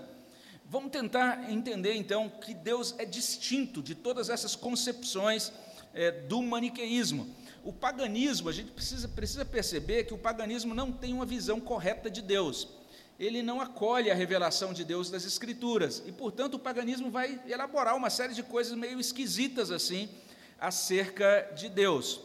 Vamos 0.69 0.91
tentar 0.91 1.51
entender 1.51 1.95
então 1.95 2.29
que 2.29 2.53
Deus 2.53 2.95
é 2.99 3.05
distinto 3.05 3.83
de 3.83 3.95
todas 3.95 4.29
essas 4.29 4.57
concepções 4.57 5.53
é, 5.95 6.11
do 6.11 6.43
maniqueísmo. 6.43 7.33
O 7.67 7.73
paganismo, 7.73 8.49
a 8.49 8.53
gente 8.53 8.71
precisa, 8.71 9.09
precisa 9.09 9.45
perceber 9.45 10.05
que 10.05 10.15
o 10.15 10.19
paganismo 10.19 10.73
não 10.73 10.93
tem 10.93 11.13
uma 11.13 11.27
visão 11.27 11.59
correta 11.59 12.09
de 12.09 12.23
Deus. 12.23 12.69
Ele 13.19 13.43
não 13.43 13.61
acolhe 13.61 14.09
a 14.09 14.15
revelação 14.15 14.73
de 14.73 14.85
Deus 14.85 15.11
das 15.11 15.25
Escrituras. 15.25 16.01
E, 16.07 16.13
portanto, 16.13 16.55
o 16.55 16.59
paganismo 16.61 17.11
vai 17.11 17.43
elaborar 17.45 17.97
uma 17.97 18.09
série 18.09 18.35
de 18.35 18.45
coisas 18.45 18.79
meio 18.79 19.01
esquisitas 19.01 19.73
assim 19.73 20.09
acerca 20.61 21.51
de 21.57 21.69
Deus. 21.69 22.21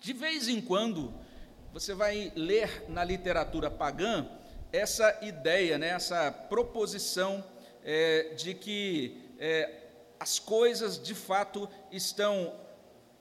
De 0.00 0.12
vez 0.12 0.46
em 0.46 0.60
quando, 0.60 1.12
você 1.72 1.92
vai 1.92 2.32
ler 2.36 2.84
na 2.88 3.02
literatura 3.02 3.68
pagã 3.68 4.28
essa 4.72 5.18
ideia, 5.22 5.76
né, 5.76 5.88
essa 5.88 6.30
proposição 6.30 7.44
é, 7.82 8.34
de 8.36 8.54
que 8.54 9.20
é, 9.40 9.88
as 10.20 10.38
coisas 10.38 11.02
de 11.02 11.16
fato 11.16 11.68
estão 11.90 12.64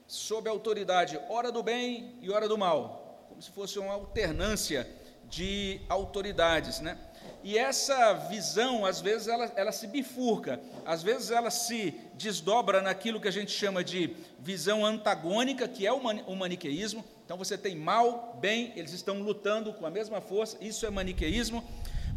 sob 0.08 0.48
a 0.48 0.52
autoridade, 0.52 1.20
hora 1.30 1.52
do 1.52 1.64
bem 1.64 2.16
e 2.22 2.30
hora 2.30 2.48
do 2.48 2.58
mal, 2.58 3.26
como 3.30 3.42
se 3.42 3.50
fosse 3.52 3.80
uma 3.80 3.94
alternância 3.94 4.88
de 5.30 5.82
autoridades, 5.90 6.80
né? 6.80 6.98
E 7.44 7.58
essa 7.58 8.14
visão, 8.14 8.86
às 8.86 9.02
vezes, 9.02 9.28
ela, 9.28 9.52
ela 9.56 9.72
se 9.72 9.88
bifurca, 9.88 10.60
às 10.86 11.04
vezes 11.04 11.32
ela 11.32 11.52
se 11.52 11.94
desdobra 12.14 12.82
naquilo 12.82 13.20
que 13.20 13.28
a 13.28 13.32
gente 13.32 13.52
chama 13.52 13.84
de 13.84 14.16
visão 14.40 14.86
antagônica, 14.86 15.68
que 15.68 15.86
é 15.86 15.94
o, 15.94 15.98
o 15.98 16.36
maniqueísmo. 16.36 17.04
Então 17.24 17.38
você 17.38 17.58
tem 17.58 17.76
mal, 17.76 18.38
bem, 18.40 18.74
eles 18.76 18.94
estão 18.94 19.22
lutando 19.22 19.74
com 19.74 19.86
a 19.86 19.90
mesma 19.92 20.22
força, 20.22 20.58
isso 20.62 20.86
é 20.86 20.90
maniqueísmo. 20.90 21.64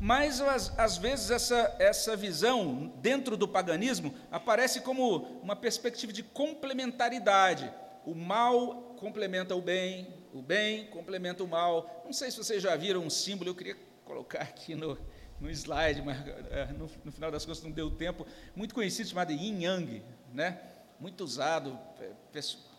Mas 0.01 0.41
às, 0.41 0.97
vezes 0.97 1.31
essa, 1.31 1.75
essa 1.79 2.17
visão 2.17 2.93
dentro 3.01 3.37
do 3.37 3.49
paganismo 3.49 4.15
aparece 4.31 4.81
como 4.81 5.41
uma 5.43 5.57
perspectiva 5.57 6.13
de 6.13 6.23
complementaridade. 6.23 7.73
O 8.07 8.15
mal 8.15 8.95
complementa 8.99 9.57
o 9.57 9.61
bem, 9.61 10.07
o 10.33 10.41
bem 10.41 10.87
complementa 10.87 11.43
o 11.43 11.49
mal. 11.49 12.03
Não 12.05 12.13
sei 12.13 12.31
se 12.31 12.37
vocês 12.37 12.63
já 12.63 12.77
viram 12.77 13.05
um 13.05 13.11
símbolo, 13.11 13.51
eu 13.51 13.55
queria 13.55 13.77
colocar 14.05 14.41
aqui 14.41 14.75
no, 14.77 14.97
no 15.41 15.51
slide, 15.51 16.01
mas 16.01 16.17
é, 16.51 16.67
no, 16.73 16.89
no, 17.05 17.11
final 17.11 17.31
das 17.31 17.45
contas 17.45 17.63
não 17.63 17.71
deu 17.71 17.91
tempo, 17.91 18.25
muito 18.55 18.75
conhecido 18.75 19.09
chamado 19.09 19.33
Yin 19.33 19.65
Yang, 19.65 20.03
né? 20.33 20.59
muito 21.01 21.23
usado, 21.23 21.79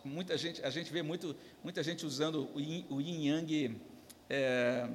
muita 0.03 0.37
gente, 0.37 0.63
a 0.63 0.69
gente 0.69 0.91
vê 0.91 1.01
muito, 1.01 1.35
muita 1.63 1.81
gente 1.81 2.05
usando 2.05 2.49
o 2.53 2.59
Yin, 2.59 2.85
o 2.89 2.99
yin 2.99 3.27
Yang 3.27 3.81
é, 4.29 4.89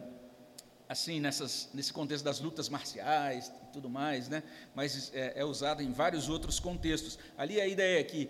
assim 0.89 1.21
nessas, 1.21 1.69
nesse 1.73 1.93
contexto 1.93 2.25
das 2.25 2.41
lutas 2.41 2.69
marciais 2.69 3.53
e 3.69 3.73
tudo 3.73 3.89
mais, 3.89 4.29
né? 4.29 4.43
mas 4.75 5.13
é, 5.15 5.33
é 5.37 5.45
usado 5.45 5.83
em 5.83 5.93
vários 5.93 6.29
outros 6.29 6.61
contextos. 6.61 7.19
Ali 7.37 7.61
a 7.61 7.67
ideia 7.67 8.01
é 8.01 8.05
que 8.05 8.29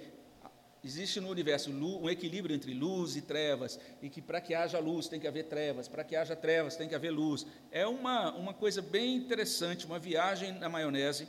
Existe 0.84 1.18
no 1.18 1.30
universo 1.30 1.70
um 1.70 2.10
equilíbrio 2.10 2.54
entre 2.54 2.74
luz 2.74 3.16
e 3.16 3.22
trevas, 3.22 3.80
e 4.02 4.10
que 4.10 4.20
para 4.20 4.38
que 4.38 4.54
haja 4.54 4.78
luz 4.78 5.08
tem 5.08 5.18
que 5.18 5.26
haver 5.26 5.44
trevas, 5.44 5.88
para 5.88 6.04
que 6.04 6.14
haja 6.14 6.36
trevas 6.36 6.76
tem 6.76 6.86
que 6.86 6.94
haver 6.94 7.10
luz. 7.10 7.46
É 7.72 7.86
uma, 7.86 8.34
uma 8.34 8.52
coisa 8.52 8.82
bem 8.82 9.16
interessante, 9.16 9.86
uma 9.86 9.98
viagem 9.98 10.52
na 10.52 10.68
maionese, 10.68 11.26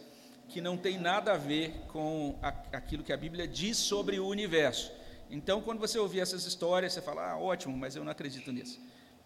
que 0.50 0.60
não 0.60 0.76
tem 0.76 1.00
nada 1.00 1.32
a 1.32 1.38
ver 1.38 1.72
com 1.88 2.38
a, 2.42 2.50
aquilo 2.74 3.02
que 3.02 3.14
a 3.14 3.18
Bíblia 3.18 3.48
diz 3.48 3.78
sobre 3.78 4.20
o 4.20 4.28
universo. 4.28 4.92
Então, 5.32 5.62
quando 5.62 5.80
você 5.80 5.98
ouvir 5.98 6.20
essas 6.20 6.46
histórias, 6.46 6.92
você 6.92 7.02
fala, 7.02 7.32
ah, 7.32 7.40
ótimo, 7.40 7.78
mas 7.78 7.96
eu 7.96 8.04
não 8.04 8.12
acredito 8.12 8.52
nisso. 8.52 8.78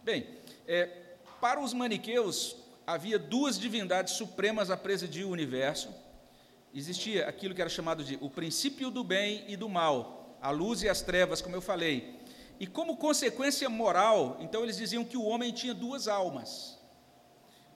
Bem, 0.03 0.27
é, 0.67 1.08
para 1.39 1.59
os 1.59 1.73
maniqueus, 1.73 2.55
havia 2.85 3.19
duas 3.19 3.59
divindades 3.59 4.13
supremas 4.13 4.69
a 4.69 4.77
presidir 4.77 5.25
o 5.25 5.29
universo. 5.29 5.89
Existia 6.73 7.27
aquilo 7.27 7.55
que 7.55 7.61
era 7.61 7.69
chamado 7.69 8.03
de 8.03 8.17
o 8.21 8.29
princípio 8.29 8.91
do 8.91 9.03
bem 9.03 9.43
e 9.47 9.55
do 9.55 9.67
mal, 9.67 10.37
a 10.41 10.51
luz 10.51 10.83
e 10.83 10.89
as 10.89 11.01
trevas, 11.01 11.41
como 11.41 11.55
eu 11.55 11.61
falei. 11.61 12.19
E 12.59 12.67
como 12.67 12.97
consequência 12.97 13.69
moral, 13.69 14.37
então 14.39 14.63
eles 14.63 14.77
diziam 14.77 15.05
que 15.05 15.17
o 15.17 15.23
homem 15.23 15.51
tinha 15.51 15.73
duas 15.73 16.07
almas. 16.07 16.77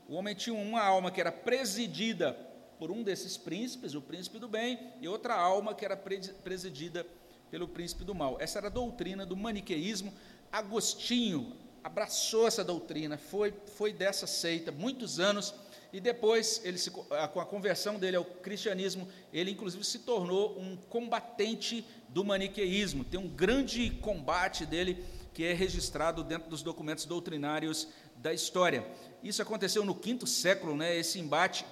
O 0.07 0.15
homem 0.15 0.35
tinha 0.35 0.55
uma 0.55 0.83
alma 0.83 1.09
que 1.09 1.21
era 1.21 1.31
presidida 1.31 2.33
por 2.77 2.91
um 2.91 3.01
desses 3.01 3.37
príncipes, 3.37 3.95
o 3.95 4.01
príncipe 4.01 4.39
do 4.39 4.47
bem, 4.47 4.77
e 4.99 5.07
outra 5.07 5.35
alma 5.35 5.73
que 5.73 5.85
era 5.85 5.95
presidida 5.95 7.05
pelo 7.49 7.67
príncipe 7.67 8.03
do 8.03 8.13
mal. 8.13 8.37
Essa 8.39 8.59
era 8.59 8.67
a 8.67 8.71
doutrina 8.71 9.25
do 9.25 9.37
maniqueísmo. 9.37 10.13
Agostinho 10.51 11.55
abraçou 11.83 12.47
essa 12.47 12.63
doutrina, 12.63 13.17
foi, 13.17 13.53
foi 13.75 13.91
dessa 13.91 14.25
seita 14.25 14.71
muitos 14.71 15.19
anos 15.19 15.53
e 15.93 15.99
depois, 15.99 16.59
ele 16.63 16.79
se, 16.79 16.89
com 16.89 17.39
a 17.39 17.45
conversão 17.45 17.99
dele 17.99 18.15
ao 18.15 18.25
cristianismo, 18.25 19.07
ele 19.31 19.51
inclusive 19.51 19.83
se 19.83 19.99
tornou 19.99 20.59
um 20.59 20.75
combatente 20.75 21.85
do 22.09 22.25
maniqueísmo. 22.25 23.03
Tem 23.03 23.19
um 23.19 23.27
grande 23.27 23.91
combate 24.01 24.65
dele 24.65 25.05
que 25.35 25.43
é 25.43 25.53
registrado 25.53 26.23
dentro 26.23 26.49
dos 26.49 26.63
documentos 26.63 27.05
doutrinários 27.05 27.87
da 28.15 28.33
história. 28.33 28.83
Isso 29.21 29.39
aconteceu 29.39 29.85
no 29.85 29.93
quinto 29.93 30.25
século, 30.25 30.75
né, 30.75 30.97
esse 30.97 31.19
embate. 31.19 31.63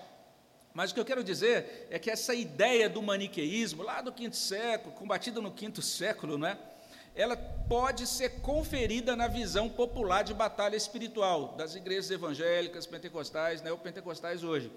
Mas 0.71 0.91
o 0.91 0.93
que 0.93 0.99
eu 0.99 1.05
quero 1.05 1.23
dizer 1.23 1.87
é 1.89 1.97
que 1.97 2.11
essa 2.11 2.35
ideia 2.35 2.87
do 2.87 3.01
maniqueísmo, 3.01 3.81
lá 3.81 4.01
do 4.01 4.11
quinto 4.11 4.35
século, 4.35 4.93
combatida 4.93 5.41
no 5.41 5.51
quinto 5.51 5.81
século, 5.81 6.37
né, 6.37 6.59
ela 7.15 7.35
pode 7.35 8.07
ser 8.07 8.41
conferida 8.41 9.15
na 9.15 9.27
visão 9.27 9.67
popular 9.69 10.23
de 10.23 10.33
batalha 10.33 10.75
espiritual 10.75 11.55
das 11.57 11.75
igrejas 11.75 12.09
evangélicas, 12.11 12.85
pentecostais, 12.85 13.61
neopentecostais 13.61 14.43
hoje. 14.43 14.71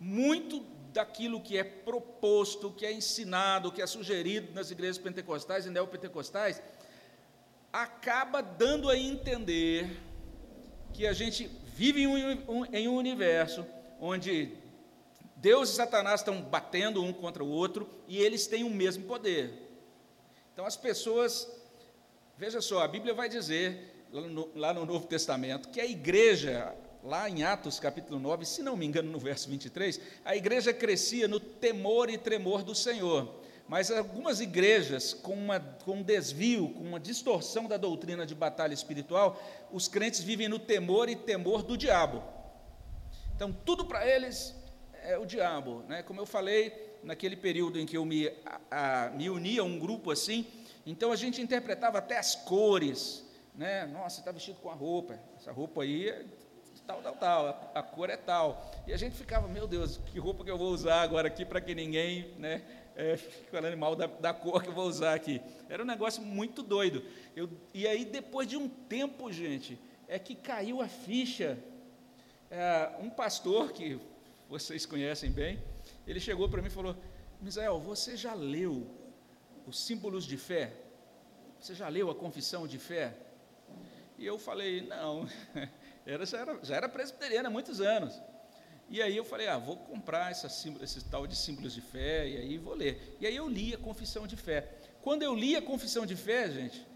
Muito 0.00 0.64
daquilo 0.92 1.40
que 1.40 1.58
é 1.58 1.64
proposto, 1.64 2.70
que 2.70 2.86
é 2.86 2.92
ensinado, 2.92 3.72
que 3.72 3.82
é 3.82 3.86
sugerido 3.86 4.52
nas 4.54 4.70
igrejas 4.70 4.98
pentecostais 4.98 5.66
e 5.66 5.70
neopentecostais, 5.70 6.62
acaba 7.72 8.40
dando 8.40 8.88
a 8.88 8.96
entender 8.96 10.00
que 10.92 11.06
a 11.06 11.12
gente 11.12 11.50
vive 11.64 12.04
em 12.04 12.88
um 12.88 12.96
universo 12.96 13.66
onde 14.00 14.56
Deus 15.36 15.70
e 15.70 15.74
Satanás 15.74 16.20
estão 16.20 16.40
batendo 16.40 17.02
um 17.02 17.12
contra 17.12 17.42
o 17.42 17.48
outro 17.48 17.88
e 18.06 18.18
eles 18.18 18.46
têm 18.46 18.62
o 18.62 18.70
mesmo 18.70 19.04
poder. 19.04 19.52
Então 20.52 20.64
as 20.64 20.76
pessoas 20.76 21.50
Veja 22.36 22.60
só, 22.60 22.82
a 22.82 22.88
Bíblia 22.88 23.14
vai 23.14 23.28
dizer, 23.28 24.06
lá 24.10 24.22
no, 24.22 24.50
lá 24.56 24.74
no, 24.74 24.84
Novo 24.84 25.06
Testamento, 25.06 25.68
que 25.68 25.80
a 25.80 25.86
igreja, 25.86 26.74
lá 27.02 27.30
em 27.30 27.44
Atos 27.44 27.78
capítulo 27.78 28.18
9, 28.18 28.44
se 28.44 28.60
não 28.60 28.76
me 28.76 28.84
engano, 28.84 29.08
no 29.08 29.20
verso 29.20 29.48
23, 29.48 30.00
a 30.24 30.34
igreja 30.34 30.72
crescia 30.72 31.28
no 31.28 31.38
temor 31.38 32.10
e 32.10 32.18
tremor 32.18 32.64
do 32.64 32.74
Senhor. 32.74 33.32
Mas 33.68 33.88
algumas 33.88 34.40
igrejas, 34.40 35.14
com, 35.14 35.32
uma, 35.32 35.60
com 35.60 35.92
um 35.92 36.02
desvio, 36.02 36.70
com 36.70 36.82
uma 36.82 36.98
distorção 36.98 37.66
da 37.68 37.76
doutrina 37.76 38.26
de 38.26 38.34
batalha 38.34 38.74
espiritual, 38.74 39.40
os 39.72 39.86
crentes 39.86 40.20
vivem 40.20 40.48
no 40.48 40.58
temor 40.58 41.08
e 41.08 41.14
temor 41.14 41.62
do 41.62 41.76
diabo. 41.76 42.20
Então, 43.36 43.52
tudo 43.64 43.86
para 43.86 44.06
eles 44.06 44.54
é 45.04 45.16
o 45.16 45.24
diabo. 45.24 45.84
Né? 45.88 46.02
Como 46.02 46.20
eu 46.20 46.26
falei, 46.26 46.98
naquele 47.04 47.36
período 47.36 47.78
em 47.78 47.86
que 47.86 47.96
eu 47.96 48.04
me, 48.04 48.28
a, 48.44 49.06
a, 49.06 49.10
me 49.10 49.30
unia 49.30 49.60
a 49.60 49.64
um 49.64 49.78
grupo 49.78 50.10
assim, 50.10 50.46
então 50.86 51.12
a 51.12 51.16
gente 51.16 51.40
interpretava 51.40 51.98
até 51.98 52.18
as 52.18 52.34
cores, 52.34 53.24
né? 53.54 53.86
Nossa, 53.86 54.20
está 54.20 54.32
vestido 54.32 54.58
com 54.60 54.70
a 54.70 54.74
roupa, 54.74 55.18
essa 55.36 55.52
roupa 55.52 55.82
aí 55.82 56.08
é 56.08 56.24
tal, 56.86 57.00
tal, 57.00 57.14
tal, 57.14 57.72
a, 57.74 57.82
cor 57.82 58.10
é 58.10 58.16
tal. 58.16 58.70
E 58.86 58.92
a 58.92 58.96
gente 58.96 59.16
ficava, 59.16 59.48
meu 59.48 59.66
Deus, 59.66 59.98
que 60.12 60.18
roupa 60.18 60.44
que 60.44 60.50
eu 60.50 60.58
vou 60.58 60.70
usar 60.70 61.02
agora 61.02 61.28
aqui 61.28 61.44
para 61.44 61.60
que 61.60 61.74
ninguém, 61.74 62.34
né? 62.38 62.62
É, 62.96 63.16
falando 63.50 63.76
mal 63.76 63.96
da, 63.96 64.06
da, 64.06 64.32
cor 64.32 64.62
que 64.62 64.68
eu 64.68 64.74
vou 64.74 64.86
usar 64.86 65.14
aqui. 65.14 65.40
Era 65.68 65.82
um 65.82 65.86
negócio 65.86 66.22
muito 66.22 66.62
doido. 66.62 67.02
Eu, 67.34 67.48
e 67.72 67.86
aí, 67.86 68.04
depois 68.04 68.46
de 68.46 68.56
um 68.56 68.68
tempo, 68.68 69.32
gente, 69.32 69.78
é 70.06 70.18
que 70.18 70.34
caiu 70.34 70.80
a 70.80 70.88
ficha. 70.88 71.58
É, 72.50 72.90
um 73.00 73.10
pastor 73.10 73.72
que 73.72 73.98
vocês 74.48 74.86
conhecem 74.86 75.30
bem, 75.30 75.62
ele 76.06 76.20
chegou 76.20 76.48
para 76.48 76.60
mim 76.60 76.68
e 76.68 76.70
falou: 76.70 76.94
Misael, 77.40 77.80
você 77.80 78.16
já 78.16 78.34
leu 78.34 78.86
os 79.66 79.78
símbolos 79.80 80.24
de 80.24 80.36
fé. 80.36 80.72
Você 81.58 81.74
já 81.74 81.88
leu 81.88 82.10
a 82.10 82.14
confissão 82.14 82.66
de 82.66 82.78
fé? 82.78 83.16
E 84.18 84.26
eu 84.26 84.38
falei, 84.38 84.82
não, 84.82 85.28
era, 86.06 86.24
já, 86.24 86.38
era, 86.38 86.58
já 86.62 86.76
era 86.76 86.88
presbiteriana 86.88 87.48
há 87.48 87.50
muitos 87.50 87.80
anos. 87.80 88.20
E 88.88 89.00
aí 89.00 89.16
eu 89.16 89.24
falei, 89.24 89.48
ah, 89.48 89.58
vou 89.58 89.76
comprar 89.76 90.30
essa, 90.30 90.46
esse 90.82 91.04
tal 91.06 91.26
de 91.26 91.34
símbolos 91.34 91.72
de 91.72 91.80
fé, 91.80 92.28
e 92.28 92.36
aí 92.36 92.58
vou 92.58 92.74
ler. 92.74 93.16
E 93.18 93.26
aí 93.26 93.34
eu 93.34 93.48
li 93.48 93.74
a 93.74 93.78
confissão 93.78 94.26
de 94.26 94.36
fé. 94.36 94.68
Quando 95.02 95.22
eu 95.22 95.34
li 95.34 95.56
a 95.56 95.62
confissão 95.62 96.04
de 96.04 96.14
fé, 96.14 96.50
gente, 96.50 96.86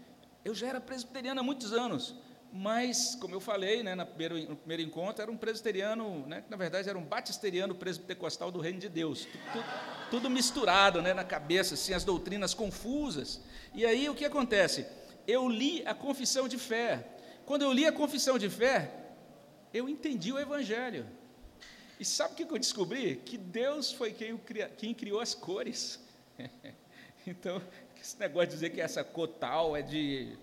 eu 0.45 0.53
já 0.53 0.67
era 0.67 0.79
presbiteriano 0.79 1.39
há 1.39 1.43
muitos 1.43 1.73
anos, 1.73 2.15
mas, 2.51 3.15
como 3.15 3.35
eu 3.35 3.39
falei 3.39 3.83
né, 3.83 3.93
no, 3.93 4.05
primeiro, 4.05 4.49
no 4.49 4.55
primeiro 4.55 4.81
encontro, 4.81 5.21
era 5.21 5.31
um 5.31 5.37
presbiteriano, 5.37 6.25
né, 6.25 6.43
na 6.49 6.57
verdade 6.57 6.89
era 6.89 6.97
um 6.97 7.03
batisteriano 7.03 7.75
presbitecostal 7.75 8.49
do 8.51 8.59
Reino 8.59 8.79
de 8.79 8.89
Deus, 8.89 9.27
tudo, 9.53 9.65
tudo 10.09 10.29
misturado 10.29 11.01
né, 11.01 11.13
na 11.13 11.23
cabeça, 11.23 11.75
assim, 11.75 11.93
as 11.93 12.03
doutrinas 12.03 12.53
confusas. 12.53 13.41
E 13.73 13.85
aí 13.85 14.09
o 14.09 14.15
que 14.15 14.25
acontece? 14.25 14.85
Eu 15.27 15.47
li 15.47 15.85
a 15.85 15.93
confissão 15.93 16.47
de 16.47 16.57
fé. 16.57 17.05
Quando 17.45 17.61
eu 17.61 17.71
li 17.71 17.85
a 17.85 17.91
confissão 17.91 18.37
de 18.37 18.49
fé, 18.49 18.91
eu 19.71 19.87
entendi 19.87 20.33
o 20.33 20.39
Evangelho. 20.39 21.05
E 21.99 22.05
sabe 22.05 22.33
o 22.33 22.35
que 22.35 22.43
eu 22.43 22.57
descobri? 22.57 23.17
Que 23.17 23.37
Deus 23.37 23.91
foi 23.91 24.11
quem, 24.13 24.39
quem 24.77 24.93
criou 24.93 25.19
as 25.19 25.35
cores. 25.35 25.99
então, 27.27 27.61
esse 28.01 28.17
negócio 28.19 28.47
de 28.47 28.53
dizer 28.53 28.69
que 28.71 28.81
essa 28.81 29.03
cor 29.03 29.27
tal 29.27 29.75
é 29.75 29.81
de 29.81 30.37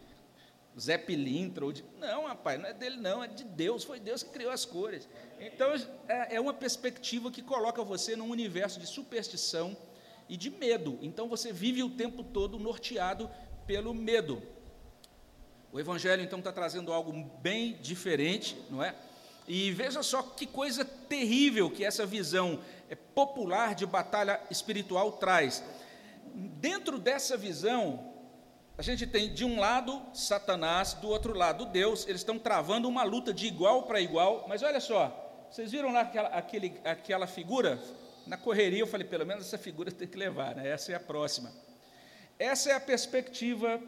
Zé 0.78 0.98
Pilintra, 0.98 1.64
ou 1.64 1.72
de... 1.72 1.84
não, 1.98 2.26
rapaz, 2.26 2.60
não 2.60 2.68
é 2.68 2.74
dele 2.74 2.96
não, 2.98 3.24
é 3.24 3.28
de 3.28 3.44
Deus, 3.44 3.82
foi 3.82 3.98
Deus 3.98 4.22
que 4.22 4.30
criou 4.30 4.52
as 4.52 4.64
cores. 4.64 5.08
Então, 5.40 5.72
é, 6.06 6.36
é 6.36 6.40
uma 6.40 6.52
perspectiva 6.52 7.30
que 7.30 7.40
coloca 7.40 7.82
você 7.82 8.14
num 8.14 8.28
universo 8.28 8.78
de 8.78 8.86
superstição 8.86 9.76
e 10.28 10.36
de 10.36 10.50
medo. 10.50 10.98
Então, 11.00 11.28
você 11.28 11.50
vive 11.52 11.82
o 11.82 11.90
tempo 11.90 12.22
todo 12.22 12.58
norteado 12.58 13.30
pelo 13.66 13.94
medo. 13.94 14.42
O 15.72 15.80
Evangelho, 15.80 16.22
então, 16.22 16.40
está 16.40 16.52
trazendo 16.52 16.92
algo 16.92 17.12
bem 17.40 17.78
diferente, 17.80 18.56
não 18.68 18.82
é? 18.82 18.94
E 19.48 19.70
veja 19.70 20.02
só 20.02 20.22
que 20.22 20.44
coisa 20.44 20.84
terrível 20.84 21.70
que 21.70 21.84
essa 21.84 22.04
visão 22.04 22.60
é, 22.90 22.94
popular 22.94 23.74
de 23.74 23.86
batalha 23.86 24.40
espiritual 24.50 25.12
traz. 25.12 25.62
Dentro 26.34 26.98
dessa 26.98 27.36
visão, 27.36 28.15
a 28.78 28.82
gente 28.82 29.06
tem 29.06 29.32
de 29.32 29.44
um 29.44 29.58
lado 29.58 30.02
Satanás, 30.12 30.92
do 30.94 31.08
outro 31.08 31.32
lado 31.32 31.64
Deus, 31.64 32.06
eles 32.06 32.20
estão 32.20 32.38
travando 32.38 32.88
uma 32.88 33.04
luta 33.04 33.32
de 33.32 33.46
igual 33.46 33.84
para 33.84 34.00
igual, 34.00 34.44
mas 34.48 34.62
olha 34.62 34.80
só, 34.80 35.46
vocês 35.50 35.72
viram 35.72 35.92
lá 35.92 36.00
aquela, 36.00 36.28
aquele, 36.28 36.80
aquela 36.84 37.26
figura? 37.26 37.80
Na 38.26 38.36
correria 38.36 38.80
eu 38.80 38.86
falei, 38.86 39.06
pelo 39.06 39.24
menos 39.24 39.46
essa 39.46 39.56
figura 39.56 39.90
tem 39.90 40.06
que 40.06 40.18
levar, 40.18 40.54
né? 40.56 40.68
essa 40.68 40.92
é 40.92 40.94
a 40.94 41.00
próxima. 41.00 41.50
Essa 42.38 42.70
é 42.70 42.74
a 42.74 42.80
perspectiva 42.80 43.80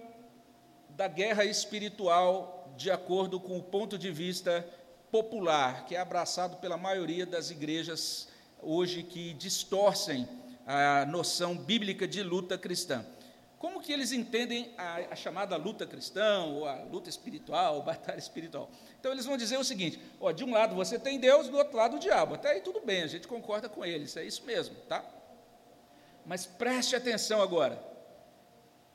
da 0.90 1.06
guerra 1.06 1.44
espiritual, 1.44 2.72
de 2.76 2.90
acordo 2.90 3.38
com 3.38 3.58
o 3.58 3.62
ponto 3.62 3.98
de 3.98 4.10
vista 4.10 4.66
popular, 5.10 5.84
que 5.84 5.94
é 5.94 6.00
abraçado 6.00 6.56
pela 6.56 6.78
maioria 6.78 7.26
das 7.26 7.50
igrejas 7.50 8.28
hoje 8.62 9.02
que 9.02 9.34
distorcem 9.34 10.26
a 10.66 11.04
noção 11.04 11.56
bíblica 11.56 12.06
de 12.08 12.22
luta 12.22 12.56
cristã. 12.56 13.04
Como 13.58 13.80
que 13.80 13.92
eles 13.92 14.12
entendem 14.12 14.72
a, 14.78 14.98
a, 15.10 15.16
chamada 15.16 15.56
luta 15.56 15.84
cristã, 15.84 16.44
ou 16.44 16.66
a 16.66 16.76
luta 16.84 17.10
espiritual, 17.10 17.76
ou 17.76 17.82
batalha 17.82 18.18
espiritual? 18.18 18.70
Então 19.00 19.10
eles 19.10 19.24
vão 19.24 19.36
dizer 19.36 19.58
o 19.58 19.64
seguinte: 19.64 20.00
ó, 20.20 20.30
de 20.30 20.44
um 20.44 20.52
lado 20.52 20.76
você 20.76 20.98
tem 20.98 21.18
Deus, 21.18 21.48
do 21.48 21.56
outro 21.56 21.76
lado 21.76 21.96
o 21.96 21.98
diabo. 21.98 22.34
Até 22.34 22.52
aí 22.52 22.60
tudo 22.60 22.80
bem, 22.80 23.02
a 23.02 23.08
gente 23.08 23.26
concorda 23.26 23.68
com 23.68 23.84
eles, 23.84 24.16
é 24.16 24.24
isso 24.24 24.44
mesmo, 24.44 24.76
tá? 24.88 25.04
Mas 26.24 26.46
preste 26.46 26.94
atenção 26.94 27.42
agora. 27.42 27.82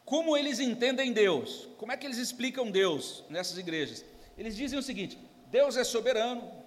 Como 0.06 0.38
eles 0.38 0.60
entendem 0.60 1.12
Deus? 1.12 1.68
Como 1.78 1.92
é 1.92 1.98
que 1.98 2.06
eles 2.06 2.18
explicam 2.18 2.72
Deus 2.72 3.24
nessas 3.30 3.58
igrejas? 3.58 4.06
Eles 4.38 4.56
dizem 4.56 4.80
o 4.80 4.84
seguinte: 4.84 5.18
Deus 5.48 5.76
é 5.76 5.84
soberano. 5.84 6.63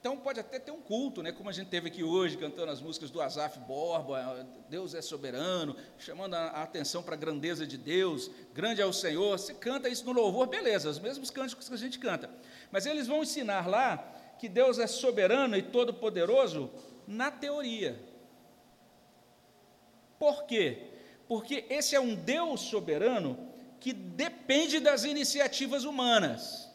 Então 0.00 0.16
pode 0.16 0.40
até 0.40 0.58
ter 0.58 0.70
um 0.70 0.80
culto, 0.80 1.22
né, 1.22 1.30
como 1.30 1.50
a 1.50 1.52
gente 1.52 1.68
teve 1.68 1.88
aqui 1.88 2.02
hoje, 2.02 2.34
cantando 2.38 2.72
as 2.72 2.80
músicas 2.80 3.10
do 3.10 3.20
Azaf 3.20 3.58
Borba, 3.58 4.48
Deus 4.66 4.94
é 4.94 5.02
soberano, 5.02 5.76
chamando 5.98 6.34
a 6.34 6.62
atenção 6.62 7.02
para 7.02 7.14
a 7.14 7.18
grandeza 7.18 7.66
de 7.66 7.76
Deus, 7.76 8.30
grande 8.54 8.80
é 8.80 8.86
o 8.86 8.94
Senhor. 8.94 9.38
Você 9.38 9.52
canta 9.52 9.90
isso 9.90 10.06
no 10.06 10.12
louvor, 10.12 10.46
beleza, 10.46 10.88
os 10.88 10.98
mesmos 10.98 11.30
cânticos 11.30 11.68
que 11.68 11.74
a 11.74 11.78
gente 11.78 11.98
canta. 11.98 12.30
Mas 12.72 12.86
eles 12.86 13.06
vão 13.06 13.22
ensinar 13.22 13.68
lá 13.68 13.98
que 14.38 14.48
Deus 14.48 14.78
é 14.78 14.86
soberano 14.86 15.54
e 15.54 15.60
todo-poderoso 15.60 16.70
na 17.06 17.30
teoria. 17.30 18.02
Por 20.18 20.44
quê? 20.44 20.92
Porque 21.28 21.66
esse 21.68 21.94
é 21.94 22.00
um 22.00 22.14
Deus 22.14 22.62
soberano 22.62 23.38
que 23.78 23.92
depende 23.92 24.80
das 24.80 25.04
iniciativas 25.04 25.84
humanas. 25.84 26.69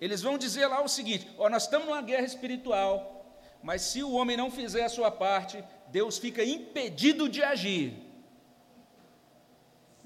Eles 0.00 0.22
vão 0.22 0.36
dizer 0.36 0.66
lá 0.66 0.82
o 0.82 0.88
seguinte: 0.88 1.28
ó, 1.38 1.48
nós 1.48 1.64
estamos 1.64 1.86
numa 1.86 2.02
guerra 2.02 2.24
espiritual, 2.24 3.38
mas 3.62 3.82
se 3.82 4.02
o 4.02 4.12
homem 4.12 4.36
não 4.36 4.50
fizer 4.50 4.84
a 4.84 4.88
sua 4.88 5.10
parte, 5.10 5.62
Deus 5.88 6.18
fica 6.18 6.44
impedido 6.44 7.28
de 7.28 7.42
agir. 7.42 7.94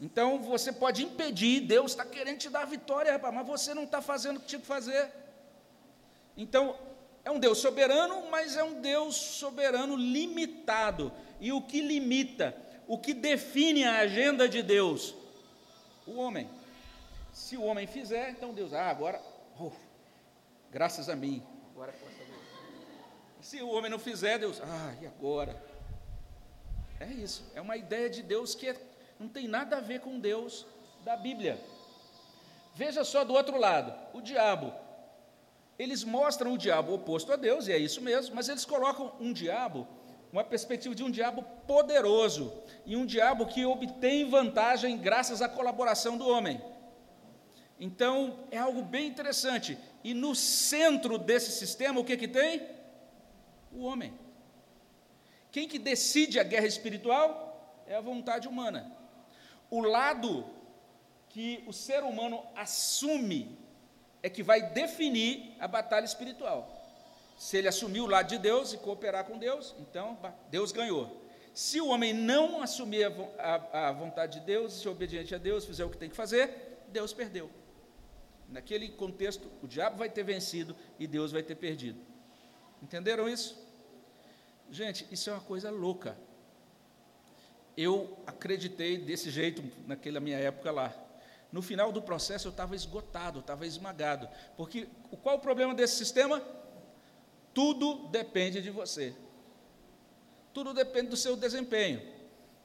Então 0.00 0.38
você 0.38 0.72
pode 0.72 1.02
impedir, 1.02 1.60
Deus 1.60 1.92
está 1.92 2.04
querendo 2.04 2.38
te 2.38 2.48
dar 2.48 2.62
a 2.62 2.66
vitória, 2.66 3.12
rapaz, 3.12 3.34
mas 3.34 3.46
você 3.46 3.74
não 3.74 3.84
está 3.84 4.00
fazendo 4.00 4.36
o 4.36 4.40
que 4.40 4.46
tinha 4.46 4.60
que 4.60 4.66
fazer. 4.66 5.10
Então, 6.36 6.76
é 7.24 7.30
um 7.30 7.38
Deus 7.38 7.58
soberano, 7.58 8.30
mas 8.30 8.56
é 8.56 8.62
um 8.62 8.80
Deus 8.80 9.16
soberano 9.16 9.96
limitado. 9.96 11.12
E 11.40 11.52
o 11.52 11.60
que 11.60 11.80
limita, 11.80 12.56
o 12.86 12.96
que 12.96 13.12
define 13.12 13.84
a 13.84 13.98
agenda 13.98 14.48
de 14.48 14.62
Deus? 14.62 15.14
O 16.06 16.14
homem. 16.14 16.48
Se 17.32 17.56
o 17.56 17.64
homem 17.64 17.86
fizer, 17.86 18.30
então 18.30 18.54
Deus, 18.54 18.72
ah, 18.72 18.88
agora, 18.88 19.20
oh, 19.60 19.72
graças 20.70 21.08
a 21.08 21.16
mim. 21.16 21.42
Agora 21.72 21.94
Se 23.40 23.62
o 23.62 23.68
homem 23.68 23.90
não 23.90 23.98
fizer, 23.98 24.38
Deus, 24.38 24.60
ah, 24.62 24.94
e 25.00 25.06
agora? 25.06 25.60
É 27.00 27.06
isso, 27.06 27.44
é 27.54 27.60
uma 27.60 27.76
ideia 27.76 28.10
de 28.10 28.22
Deus 28.22 28.54
que 28.54 28.68
é, 28.68 28.76
não 29.18 29.28
tem 29.28 29.46
nada 29.46 29.76
a 29.76 29.80
ver 29.80 30.00
com 30.00 30.18
Deus 30.18 30.66
da 31.04 31.16
Bíblia. 31.16 31.58
Veja 32.74 33.04
só 33.04 33.24
do 33.24 33.34
outro 33.34 33.58
lado, 33.58 33.94
o 34.12 34.20
diabo. 34.20 34.72
Eles 35.78 36.02
mostram 36.02 36.54
o 36.54 36.58
diabo 36.58 36.92
oposto 36.92 37.32
a 37.32 37.36
Deus, 37.36 37.68
e 37.68 37.72
é 37.72 37.78
isso 37.78 38.00
mesmo, 38.00 38.34
mas 38.34 38.48
eles 38.48 38.64
colocam 38.64 39.12
um 39.20 39.32
diabo, 39.32 39.86
uma 40.32 40.42
perspectiva 40.42 40.94
de 40.94 41.04
um 41.04 41.10
diabo 41.10 41.42
poderoso, 41.66 42.52
e 42.84 42.96
um 42.96 43.06
diabo 43.06 43.46
que 43.46 43.64
obtém 43.64 44.28
vantagem 44.28 44.98
graças 44.98 45.40
à 45.40 45.48
colaboração 45.48 46.18
do 46.18 46.28
homem. 46.28 46.60
Então, 47.80 48.46
é 48.50 48.58
algo 48.58 48.82
bem 48.82 49.06
interessante. 49.06 49.78
E 50.02 50.12
no 50.14 50.34
centro 50.34 51.18
desse 51.18 51.52
sistema, 51.52 52.00
o 52.00 52.04
que, 52.04 52.16
que 52.16 52.28
tem? 52.28 52.66
O 53.72 53.84
homem. 53.84 54.12
Quem 55.52 55.68
que 55.68 55.78
decide 55.78 56.38
a 56.38 56.42
guerra 56.42 56.66
espiritual? 56.66 57.84
É 57.86 57.94
a 57.94 58.00
vontade 58.00 58.48
humana. 58.48 58.90
O 59.70 59.80
lado 59.80 60.44
que 61.28 61.62
o 61.66 61.72
ser 61.72 62.02
humano 62.02 62.42
assume 62.56 63.58
é 64.22 64.28
que 64.28 64.42
vai 64.42 64.70
definir 64.70 65.54
a 65.60 65.68
batalha 65.68 66.04
espiritual. 66.04 66.74
Se 67.38 67.56
ele 67.56 67.68
assumir 67.68 68.00
o 68.00 68.06
lado 68.06 68.28
de 68.28 68.38
Deus 68.38 68.72
e 68.72 68.78
cooperar 68.78 69.24
com 69.24 69.38
Deus, 69.38 69.74
então 69.78 70.18
Deus 70.50 70.72
ganhou. 70.72 71.24
Se 71.54 71.80
o 71.80 71.88
homem 71.88 72.12
não 72.12 72.60
assumir 72.62 73.04
a, 73.04 73.12
a, 73.38 73.88
a 73.88 73.92
vontade 73.92 74.40
de 74.40 74.46
Deus, 74.46 74.80
ser 74.80 74.88
obediente 74.88 75.34
a 75.34 75.38
Deus, 75.38 75.64
fizer 75.64 75.84
o 75.84 75.90
que 75.90 75.96
tem 75.96 76.10
que 76.10 76.16
fazer, 76.16 76.78
Deus 76.88 77.12
perdeu. 77.12 77.50
Naquele 78.48 78.88
contexto, 78.88 79.50
o 79.62 79.66
diabo 79.66 79.98
vai 79.98 80.08
ter 80.08 80.22
vencido 80.22 80.74
e 80.98 81.06
Deus 81.06 81.32
vai 81.32 81.42
ter 81.42 81.54
perdido. 81.54 82.00
Entenderam 82.82 83.28
isso? 83.28 83.58
Gente, 84.70 85.06
isso 85.10 85.28
é 85.28 85.32
uma 85.34 85.42
coisa 85.42 85.70
louca. 85.70 86.16
Eu 87.76 88.18
acreditei 88.26 88.98
desse 88.98 89.30
jeito 89.30 89.62
naquela 89.86 90.18
minha 90.18 90.38
época 90.38 90.70
lá. 90.70 90.94
No 91.52 91.62
final 91.62 91.92
do 91.92 92.02
processo 92.02 92.48
eu 92.48 92.50
estava 92.50 92.74
esgotado, 92.74 93.40
estava 93.40 93.66
esmagado. 93.66 94.28
Porque 94.56 94.88
qual 95.22 95.36
o 95.36 95.40
problema 95.40 95.74
desse 95.74 95.96
sistema? 95.96 96.42
Tudo 97.54 98.08
depende 98.08 98.60
de 98.60 98.70
você. 98.70 99.14
Tudo 100.52 100.74
depende 100.74 101.08
do 101.08 101.16
seu 101.16 101.36
desempenho. 101.36 102.17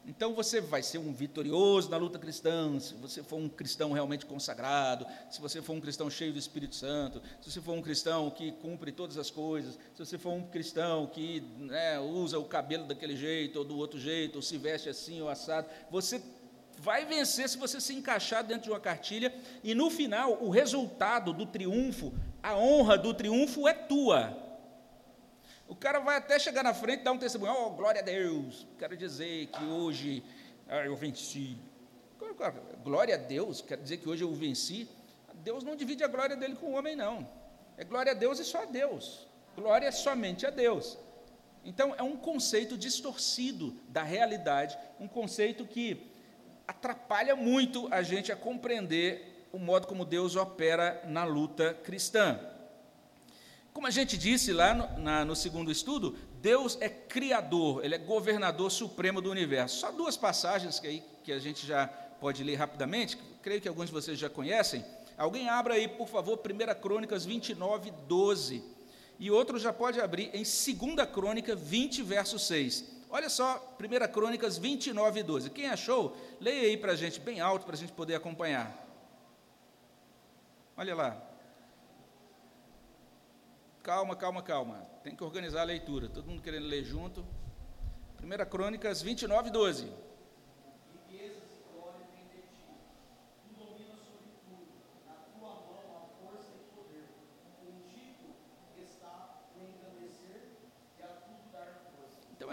Então 0.06 0.34
você 0.34 0.60
vai 0.60 0.84
ser 0.84 0.98
um 0.98 1.14
vitorioso 1.14 1.90
na 1.90 1.96
luta 1.96 2.20
cristã, 2.20 2.78
se 2.80 2.94
você 2.96 3.24
for 3.24 3.38
um 3.38 3.48
cristão 3.48 3.94
realmente 3.94 4.26
consagrado, 4.26 5.06
se 5.30 5.40
você 5.40 5.62
for 5.62 5.74
um 5.74 5.80
cristão 5.80 6.10
cheio 6.10 6.34
do 6.34 6.40
Espírito 6.40 6.76
Santo, 6.76 7.22
se 7.42 7.50
você 7.50 7.62
for 7.62 7.74
um 7.74 7.82
cristão 7.82 8.30
que 8.30 8.52
cumpre 8.52 8.92
todas 8.92 9.18
as 9.18 9.32
coisas, 9.32 9.80
se 9.94 10.06
você 10.06 10.18
for 10.18 10.32
um 10.32 10.44
cristão 10.44 11.08
que 11.08 11.42
né, 11.58 12.00
usa 12.00 12.38
o 12.38 12.44
cabelo 12.44 12.86
daquele 12.86 13.16
jeito 13.16 13.60
ou 13.60 13.66
do 13.66 13.78
outro 13.78 13.98
jeito, 13.98 14.36
ou 14.36 14.42
se 14.42 14.58
veste 14.58 14.90
assim 14.90 15.22
ou 15.22 15.30
assado, 15.30 15.70
você 15.90 16.22
vai 16.80 17.06
vencer 17.06 17.48
se 17.48 17.58
você 17.58 17.80
se 17.80 17.94
encaixar 17.94 18.44
dentro 18.44 18.64
de 18.64 18.70
uma 18.72 18.80
cartilha, 18.82 19.34
e 19.64 19.74
no 19.74 19.90
final, 19.90 20.44
o 20.44 20.50
resultado 20.50 21.32
do 21.32 21.46
triunfo, 21.46 22.14
a 22.42 22.58
honra 22.58 22.98
do 22.98 23.14
triunfo 23.14 23.70
é 23.70 23.74
tua. 23.74 24.43
O 25.68 25.76
cara 25.76 26.00
vai 26.00 26.18
até 26.18 26.38
chegar 26.38 26.64
na 26.64 26.74
frente 26.74 27.02
e 27.02 27.04
dar 27.04 27.12
um 27.14 27.18
testemunho, 27.18 27.54
oh, 27.54 27.70
glória 27.72 28.02
a 28.02 28.04
Deus, 28.04 28.68
quero 28.78 28.98
dizer 28.98 29.48
que 29.48 29.64
hoje 29.64 30.24
ah, 30.68 30.86
eu 30.86 30.96
venci. 30.96 31.58
Glória 32.84 33.16
a 33.16 33.18
Deus, 33.18 33.62
quero 33.62 33.82
dizer 33.82 33.98
que 33.98 34.08
hoje 34.08 34.24
eu 34.24 34.34
venci. 34.34 34.88
Deus 35.36 35.64
não 35.64 35.76
divide 35.76 36.04
a 36.04 36.08
glória 36.08 36.36
dele 36.36 36.56
com 36.56 36.68
o 36.68 36.74
homem, 36.74 36.96
não. 36.96 37.28
É 37.78 37.84
glória 37.84 38.12
a 38.12 38.16
Deus 38.16 38.40
e 38.40 38.46
só 38.46 38.64
a 38.64 38.66
Deus. 38.66 39.28
Glória 39.56 39.92
somente 39.92 40.46
a 40.46 40.50
Deus. 40.50 40.98
Então, 41.66 41.94
é 41.98 42.04
um 42.04 42.18
conceito 42.18 42.78
distorcido 42.78 43.76
da 43.88 44.04
realidade, 44.04 44.78
um 45.00 45.08
conceito 45.08 45.66
que 45.66 46.12
atrapalha 46.68 47.36
muito 47.36 47.88
a 47.92 48.02
gente 48.02 48.32
a 48.32 48.36
compreender 48.36 49.48
o 49.52 49.60
modo 49.60 49.88
como 49.88 50.06
Deus 50.06 50.36
opera 50.36 51.02
na 51.06 51.24
luta 51.24 51.74
cristã. 51.74 52.40
Como 53.74 53.88
a 53.88 53.92
gente 53.92 54.18
disse 54.18 54.54
lá 54.54 54.74
no, 54.74 55.00
na, 55.00 55.26
no 55.26 55.36
segundo 55.36 55.72
estudo, 55.72 56.16
Deus 56.42 56.78
é 56.80 56.88
criador, 56.88 57.84
Ele 57.84 57.96
é 57.96 57.98
governador 57.98 58.72
supremo 58.72 59.22
do 59.22 59.32
universo. 59.32 59.80
Só 59.80 59.92
duas 59.92 60.16
passagens 60.16 60.80
que, 60.80 60.88
aí, 60.88 61.04
que 61.24 61.32
a 61.32 61.40
gente 61.40 61.66
já 61.66 61.88
pode 61.88 62.44
ler 62.44 62.56
rapidamente, 62.56 63.18
que 63.18 63.24
creio 63.42 63.60
que 63.60 63.68
alguns 63.68 63.88
de 63.88 63.92
vocês 63.92 64.20
já 64.20 64.30
conhecem. 64.30 64.86
Alguém 65.18 65.50
abra 65.50 65.74
aí, 65.74 65.88
por 65.88 66.08
favor, 66.08 66.40
1 66.40 66.82
Crônicas 66.82 67.26
29, 67.26 67.92
12 68.08 68.74
e 69.20 69.32
outro 69.32 69.60
já 69.60 69.72
pode 69.72 70.02
abrir 70.02 70.30
em 70.34 70.44
2 70.44 71.10
Crônica 71.12 71.56
20, 71.56 72.02
verso 72.04 72.38
6. 72.40 72.86
Olha 73.10 73.30
só, 73.30 73.76
1 73.80 74.12
Crônicas 74.12 74.58
29 74.58 75.20
e 75.20 75.24
12. 75.24 75.50
Quem 75.52 75.68
achou, 75.68 76.18
leia 76.40 76.64
aí 76.64 76.78
para 76.78 76.94
a 76.94 76.96
gente, 76.96 77.20
bem 77.20 77.40
alto, 77.40 77.66
para 77.66 77.76
a 77.76 77.78
gente 77.78 77.94
poder 77.94 78.16
acompanhar. 78.16 78.76
Olha 80.76 80.96
lá. 80.96 81.33
Calma, 83.84 84.16
calma, 84.16 84.42
calma. 84.42 84.88
Tem 85.04 85.16
que 85.16 85.24
organizar 85.24 85.62
a 85.62 85.66
leitura. 85.66 86.08
Todo 86.10 86.26
mundo 86.26 86.42
querendo 86.42 86.66
ler 86.66 86.84
junto. 86.84 87.24
1 88.24 88.50
Crônicas 88.50 89.02
29 89.02 89.50
e 89.50 89.52
12. 89.52 89.92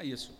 é 0.00 0.04
isso. 0.06 0.34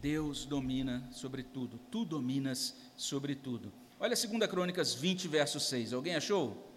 Deus 0.00 0.44
domina 0.44 1.06
sobre 1.12 1.42
tudo, 1.42 1.78
tu 1.90 2.04
dominas 2.04 2.74
sobre 2.96 3.34
tudo. 3.34 3.72
Olha 4.00 4.14
2 4.16 4.50
Crônicas 4.50 4.94
20, 4.94 5.28
verso 5.28 5.60
6. 5.60 5.92
Alguém 5.92 6.16
achou? 6.16 6.73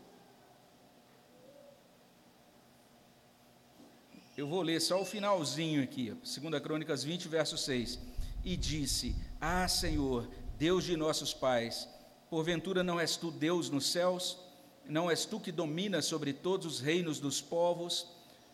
Eu 4.38 4.45
vou 4.45 4.62
ler 4.62 4.80
só 4.80 5.02
o 5.02 5.06
finalzinho 5.06 5.82
aqui, 5.82 6.12
2 6.12 6.62
Crônicas 6.62 7.04
20, 7.04 7.28
verso 7.28 7.58
6. 7.58 8.00
E 8.45 8.56
disse: 8.56 9.15
Ah, 9.41 9.67
Senhor, 9.67 10.30
Deus 10.60 10.84
de 10.84 10.95
nossos 10.95 11.34
pais, 11.34 11.89
porventura 12.30 12.84
não 12.84 13.00
és 13.00 13.17
tu 13.17 13.32
Deus 13.32 13.71
nos 13.71 13.91
céus? 13.91 14.38
Não 14.86 15.10
és 15.10 15.26
tu 15.26 15.39
que 15.39 15.52
dominas 15.52 16.06
sobre 16.06 16.34
todos 16.34 16.67
os 16.67 16.80
reinos 16.80 17.19
dos 17.19 17.41
povos? 17.41 18.06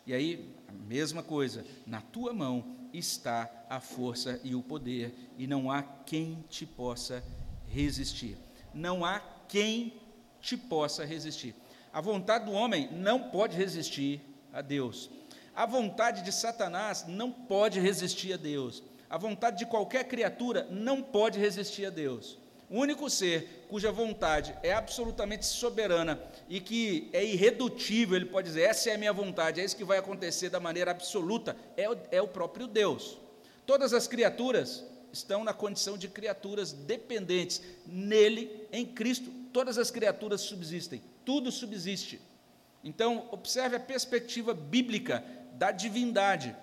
E 0.08 0.14
aí, 0.14 0.56
a 0.70 0.72
mesma 0.72 1.22
coisa, 1.22 1.66
na 1.86 2.00
tua 2.00 2.32
mão 2.32 2.64
está 2.94 3.52
a 3.70 3.82
força 3.82 4.40
e 4.42 4.56
o 4.56 4.64
poder, 4.64 5.14
e 5.38 5.46
não 5.46 5.70
há 5.70 5.84
quem 5.84 6.46
te 6.50 6.66
possa 6.66 7.22
resistir. 7.68 8.38
Não 8.74 9.04
há 9.04 9.20
quem 9.50 10.00
te 10.40 10.56
possa 10.56 11.04
resistir. 11.04 11.54
A 11.92 12.00
vontade 12.00 12.46
do 12.46 12.54
homem 12.54 12.90
não 12.94 13.30
pode 13.30 13.58
resistir 13.58 14.22
a 14.54 14.62
Deus. 14.62 15.10
A 15.56 15.66
vontade 15.66 16.24
de 16.24 16.32
Satanás 16.32 17.06
não 17.08 17.32
pode 17.32 17.80
resistir 17.80 18.34
a 18.34 18.38
Deus. 18.38 18.82
A 19.10 19.18
vontade 19.18 19.60
de 19.60 19.66
qualquer 19.68 20.06
criatura 20.06 20.68
não 20.72 21.02
pode 21.02 21.38
resistir 21.40 21.86
a 21.86 21.92
Deus. 21.92 22.40
O 22.70 22.80
único 22.80 23.08
ser 23.08 23.68
cuja 23.70 23.92
vontade 23.92 24.56
é 24.64 24.74
absolutamente 24.74 25.46
soberana 25.46 26.20
e 26.50 26.60
que 26.60 27.08
é 27.14 27.24
irredutível, 27.24 28.16
ele 28.16 28.26
pode 28.26 28.48
dizer: 28.48 28.64
essa 28.64 28.90
é 28.90 28.96
a 28.96 28.98
minha 28.98 29.14
vontade, 29.14 29.62
é 29.62 29.64
isso 29.64 29.78
que 29.78 29.84
vai 29.84 30.00
acontecer 30.00 30.50
da 30.50 30.60
maneira 30.60 30.90
absoluta, 30.90 31.56
é 31.78 31.88
o, 31.88 31.96
é 32.10 32.20
o 32.20 32.28
próprio 32.28 32.66
Deus. 32.66 33.20
Todas 33.64 33.94
as 33.94 34.08
criaturas 34.08 34.84
estão 35.12 35.44
na 35.44 35.54
condição 35.54 36.00
de 36.00 36.08
criaturas 36.08 36.72
dependentes. 36.74 37.62
Nele, 37.86 38.68
em 38.72 38.86
Cristo, 38.86 39.30
todas 39.54 39.78
as 39.78 39.92
criaturas 39.92 40.42
subsistem, 40.42 41.04
tudo 41.24 41.52
subsiste. 41.52 42.20
Então, 42.84 43.30
observe 43.32 43.76
a 43.76 43.80
perspectiva 43.80 44.54
bíblica 44.54 45.24
da 45.64 45.72
divindade. 45.72 46.54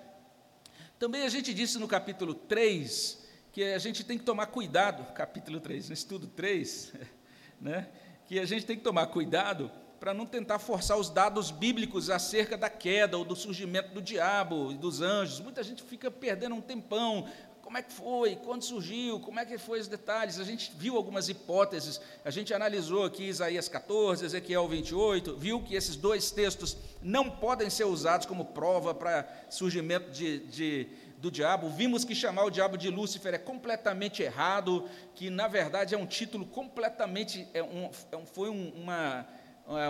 Também 0.99 1.23
a 1.23 1.29
gente 1.29 1.55
disse 1.55 1.79
no 1.79 1.87
capítulo 1.87 2.35
3 2.35 3.17
que 3.51 3.63
a 3.63 3.79
gente 3.79 4.03
tem 4.03 4.15
que 4.15 4.23
tomar 4.23 4.45
cuidado, 4.45 5.03
capítulo 5.13 5.59
3, 5.59 5.89
no 5.89 5.93
estudo 5.95 6.27
3, 6.27 6.93
né, 7.59 7.89
que 8.27 8.37
a 8.37 8.45
gente 8.45 8.63
tem 8.63 8.77
que 8.77 8.83
tomar 8.83 9.07
cuidado 9.07 9.71
para 9.99 10.13
não 10.13 10.27
tentar 10.27 10.59
forçar 10.59 10.99
os 10.99 11.09
dados 11.09 11.49
bíblicos 11.49 12.11
acerca 12.11 12.55
da 12.55 12.69
queda 12.69 13.17
ou 13.17 13.25
do 13.25 13.35
surgimento 13.35 13.91
do 13.91 14.03
diabo 14.03 14.71
e 14.71 14.77
dos 14.77 15.01
anjos. 15.01 15.39
Muita 15.39 15.63
gente 15.63 15.81
fica 15.81 16.11
perdendo 16.11 16.53
um 16.53 16.61
tempão. 16.61 17.27
Como 17.71 17.79
é 17.79 17.83
que 17.83 17.93
foi? 17.93 18.35
Quando 18.35 18.63
surgiu? 18.63 19.17
Como 19.21 19.39
é 19.39 19.45
que 19.45 19.57
foi 19.57 19.79
os 19.79 19.87
detalhes? 19.87 20.37
A 20.41 20.43
gente 20.43 20.73
viu 20.75 20.97
algumas 20.97 21.29
hipóteses, 21.29 22.01
a 22.25 22.29
gente 22.29 22.53
analisou 22.53 23.05
aqui 23.05 23.23
Isaías 23.23 23.69
14, 23.69 24.25
Ezequiel 24.25 24.67
28, 24.67 25.37
viu 25.37 25.63
que 25.63 25.73
esses 25.73 25.95
dois 25.95 26.31
textos 26.31 26.75
não 27.01 27.29
podem 27.29 27.69
ser 27.69 27.85
usados 27.85 28.25
como 28.25 28.43
prova 28.43 28.93
para 28.93 29.25
surgimento 29.49 30.11
de, 30.11 30.39
de 30.47 30.87
do 31.17 31.31
diabo, 31.31 31.69
vimos 31.69 32.03
que 32.03 32.13
chamar 32.13 32.43
o 32.43 32.49
diabo 32.49 32.75
de 32.75 32.89
Lúcifer 32.89 33.35
é 33.35 33.37
completamente 33.37 34.21
errado, 34.21 34.89
que 35.15 35.29
na 35.29 35.47
verdade 35.47 35.95
é 35.95 35.97
um 35.97 36.05
título 36.05 36.45
completamente, 36.45 37.47
é 37.53 37.63
um, 37.63 37.85
é 37.85 38.25
foi 38.33 38.49
um, 38.49 38.69
uma, 38.71 39.25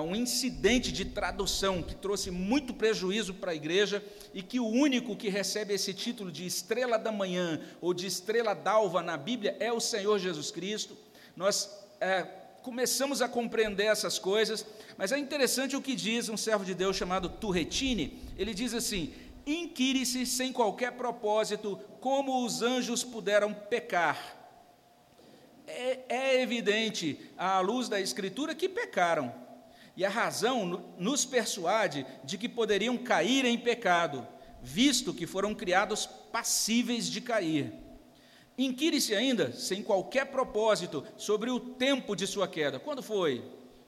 um 0.01 0.15
incidente 0.15 0.91
de 0.91 1.05
tradução 1.05 1.81
que 1.81 1.95
trouxe 1.95 2.29
muito 2.29 2.73
prejuízo 2.73 3.33
para 3.33 3.51
a 3.51 3.55
igreja 3.55 4.03
e 4.33 4.41
que 4.41 4.59
o 4.59 4.67
único 4.67 5.15
que 5.15 5.29
recebe 5.29 5.73
esse 5.73 5.93
título 5.93 6.31
de 6.31 6.45
estrela 6.45 6.97
da 6.99 7.11
manhã 7.11 7.59
ou 7.81 7.93
de 7.93 8.05
estrela 8.05 8.53
d'alva 8.53 9.01
na 9.01 9.17
Bíblia 9.17 9.55
é 9.59 9.71
o 9.71 9.79
Senhor 9.79 10.19
Jesus 10.19 10.51
Cristo. 10.51 10.95
Nós 11.35 11.69
é, 11.99 12.23
começamos 12.61 13.21
a 13.21 13.27
compreender 13.27 13.85
essas 13.85 14.19
coisas, 14.19 14.65
mas 14.97 15.11
é 15.11 15.17
interessante 15.17 15.75
o 15.75 15.81
que 15.81 15.95
diz 15.95 16.29
um 16.29 16.37
servo 16.37 16.63
de 16.63 16.75
Deus 16.75 16.95
chamado 16.95 17.29
Turretini. 17.29 18.19
Ele 18.37 18.53
diz 18.53 18.73
assim: 18.73 19.13
inquire-se 19.45 20.25
sem 20.25 20.53
qualquer 20.53 20.91
propósito 20.93 21.79
como 21.99 22.45
os 22.45 22.61
anjos 22.61 23.03
puderam 23.03 23.53
pecar. 23.53 24.37
É, 25.67 25.99
é, 26.09 26.41
evidente, 26.41 27.19
à 27.37 27.59
luz 27.61 27.87
da 27.87 27.99
Escritura, 27.99 28.53
que 28.53 28.67
pecaram. 28.67 29.40
E 29.95 30.05
a 30.05 30.09
razão 30.09 30.93
nos 30.97 31.25
persuade 31.25 32.05
de 32.23 32.37
que 32.37 32.47
poderiam 32.47 32.97
cair 32.97 33.45
em 33.45 33.57
pecado, 33.57 34.25
visto 34.61 35.13
que 35.13 35.27
foram 35.27 35.53
criados 35.53 36.05
passíveis 36.05 37.07
de 37.07 37.21
cair. 37.21 37.73
Inquire-se 38.57 39.15
ainda, 39.15 39.51
sem 39.51 39.81
qualquer 39.81 40.25
propósito, 40.25 41.03
sobre 41.17 41.49
o 41.49 41.59
tempo 41.59 42.15
de 42.15 42.27
sua 42.27 42.47
queda. 42.47 42.79
Quando 42.79 43.01
foi? 43.01 43.43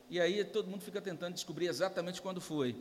E 0.09 0.19
aí 0.19 0.43
todo 0.43 0.69
mundo 0.69 0.81
fica 0.81 1.01
tentando 1.01 1.33
descobrir 1.33 1.67
exatamente 1.67 2.21
quando 2.21 2.41
foi 2.41 2.75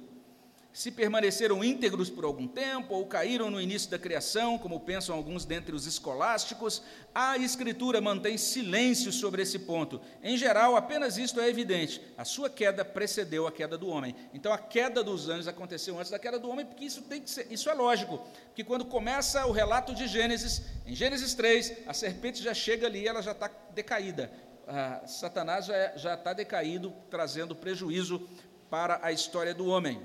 se 0.73 0.91
permaneceram 0.91 1.63
íntegros 1.63 2.09
por 2.09 2.25
algum 2.25 2.49
tempo 2.49 2.95
ou 2.95 3.05
caíram 3.07 3.51
no 3.51 3.61
início 3.61 3.91
da 3.91 3.99
criação, 3.99 4.59
como 4.59 4.81
pensam 4.81 5.15
alguns 5.15 5.45
dentre 5.45 5.75
os 5.75 5.87
escolásticos, 5.87 6.83
a 7.15 7.37
Escritura 7.37 8.01
mantém 8.01 8.39
silêncio 8.39 9.13
sobre 9.13 9.43
esse 9.43 9.59
ponto. 9.59 10.01
Em 10.23 10.37
geral, 10.37 10.75
apenas 10.75 11.19
isto 11.19 11.41
é 11.41 11.49
evidente: 11.49 12.01
a 12.17 12.25
sua 12.25 12.49
queda 12.49 12.85
precedeu 12.85 13.47
a 13.47 13.53
queda 13.53 13.77
do 13.77 13.89
homem. 13.89 14.17
Então, 14.33 14.51
a 14.51 14.59
queda 14.59 15.05
dos 15.05 15.29
anjos 15.29 15.47
aconteceu 15.47 15.99
antes 15.99 16.11
da 16.11 16.19
queda 16.19 16.39
do 16.39 16.49
homem, 16.49 16.65
porque 16.65 16.87
isso 16.87 17.03
tem 17.03 17.21
que 17.21 17.31
ser, 17.31 17.47
isso 17.51 17.69
é 17.69 17.75
lógico. 17.75 18.27
Que 18.55 18.65
quando 18.65 18.87
começa 18.87 19.45
o 19.47 19.53
relato 19.53 19.95
de 19.95 20.07
Gênesis, 20.07 20.63
em 20.87 20.95
Gênesis 20.95 21.35
3, 21.35 21.87
a 21.87 21.93
serpente 21.93 22.43
já 22.43 22.55
chega 22.55 22.87
ali, 22.87 23.07
ela 23.07 23.21
já 23.21 23.33
está 23.33 23.51
decaída. 23.75 24.33
Ah, 24.67 25.03
Satanás 25.07 25.67
já 25.67 26.15
está 26.15 26.33
decaído, 26.33 26.95
trazendo 27.11 27.55
prejuízo 27.55 28.27
para 28.71 29.01
a 29.03 29.13
história 29.13 29.53
do 29.53 29.67
homem. 29.67 30.01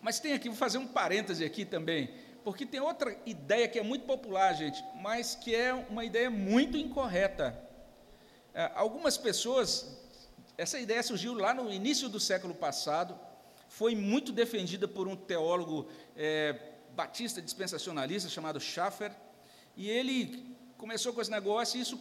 Mas 0.00 0.20
tem 0.20 0.32
aqui, 0.32 0.48
vou 0.48 0.56
fazer 0.56 0.78
um 0.78 0.86
parêntese 0.86 1.44
aqui 1.44 1.64
também, 1.64 2.10
porque 2.44 2.64
tem 2.64 2.80
outra 2.80 3.16
ideia 3.26 3.68
que 3.68 3.78
é 3.78 3.82
muito 3.82 4.06
popular, 4.06 4.54
gente, 4.54 4.82
mas 5.02 5.34
que 5.34 5.54
é 5.54 5.74
uma 5.74 6.04
ideia 6.04 6.30
muito 6.30 6.76
incorreta. 6.76 7.58
É, 8.54 8.70
algumas 8.74 9.16
pessoas, 9.18 9.98
essa 10.56 10.78
ideia 10.78 11.02
surgiu 11.02 11.34
lá 11.34 11.52
no 11.52 11.72
início 11.72 12.08
do 12.08 12.20
século 12.20 12.54
passado, 12.54 13.18
foi 13.68 13.94
muito 13.94 14.32
defendida 14.32 14.88
por 14.88 15.06
um 15.06 15.16
teólogo 15.16 15.88
é, 16.16 16.58
batista 16.94 17.42
dispensacionalista 17.42 18.28
chamado 18.28 18.60
Schaffer, 18.60 19.12
e 19.76 19.90
ele 19.90 20.56
começou 20.76 21.12
com 21.12 21.20
esse 21.20 21.30
negócio 21.30 21.76
e 21.76 21.82
isso 21.82 22.00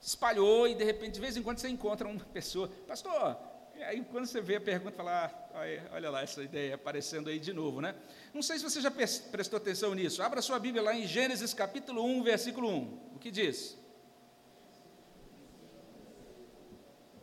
espalhou, 0.00 0.66
e 0.66 0.74
de 0.74 0.84
repente, 0.84 1.14
de 1.14 1.20
vez 1.20 1.36
em 1.36 1.42
quando, 1.42 1.58
você 1.58 1.68
encontra 1.68 2.08
uma 2.08 2.24
pessoa, 2.24 2.68
pastor, 2.86 3.36
aí 3.82 4.04
quando 4.04 4.26
você 4.26 4.40
vê 4.40 4.56
a 4.56 4.60
pergunta, 4.60 4.92
fala, 4.92 5.26
ah, 5.26 5.60
olha 5.92 6.10
lá 6.10 6.22
essa 6.22 6.42
ideia 6.42 6.74
aparecendo 6.74 7.28
aí 7.28 7.38
de 7.38 7.52
novo, 7.52 7.80
né? 7.80 7.94
Não 8.32 8.42
sei 8.42 8.58
se 8.58 8.64
você 8.64 8.80
já 8.80 8.90
prestou 8.90 9.56
atenção 9.56 9.94
nisso. 9.94 10.22
Abra 10.22 10.42
sua 10.42 10.58
Bíblia 10.58 10.82
lá 10.82 10.94
em 10.94 11.06
Gênesis 11.06 11.54
capítulo 11.54 12.04
1, 12.04 12.22
versículo 12.22 12.68
1. 12.68 13.14
O 13.16 13.18
que 13.18 13.30
diz? 13.30 13.76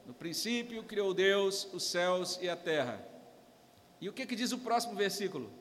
No 0.05 0.13
princípio 0.13 0.83
criou 0.83 1.13
Deus 1.13 1.67
os 1.73 1.83
céus 1.83 2.39
e 2.41 2.49
a 2.49 2.55
terra. 2.55 3.05
E 3.99 4.07
o 4.07 4.13
que, 4.13 4.25
que 4.25 4.35
diz 4.35 4.51
o 4.51 4.59
próximo 4.59 4.95
versículo? 4.95 5.51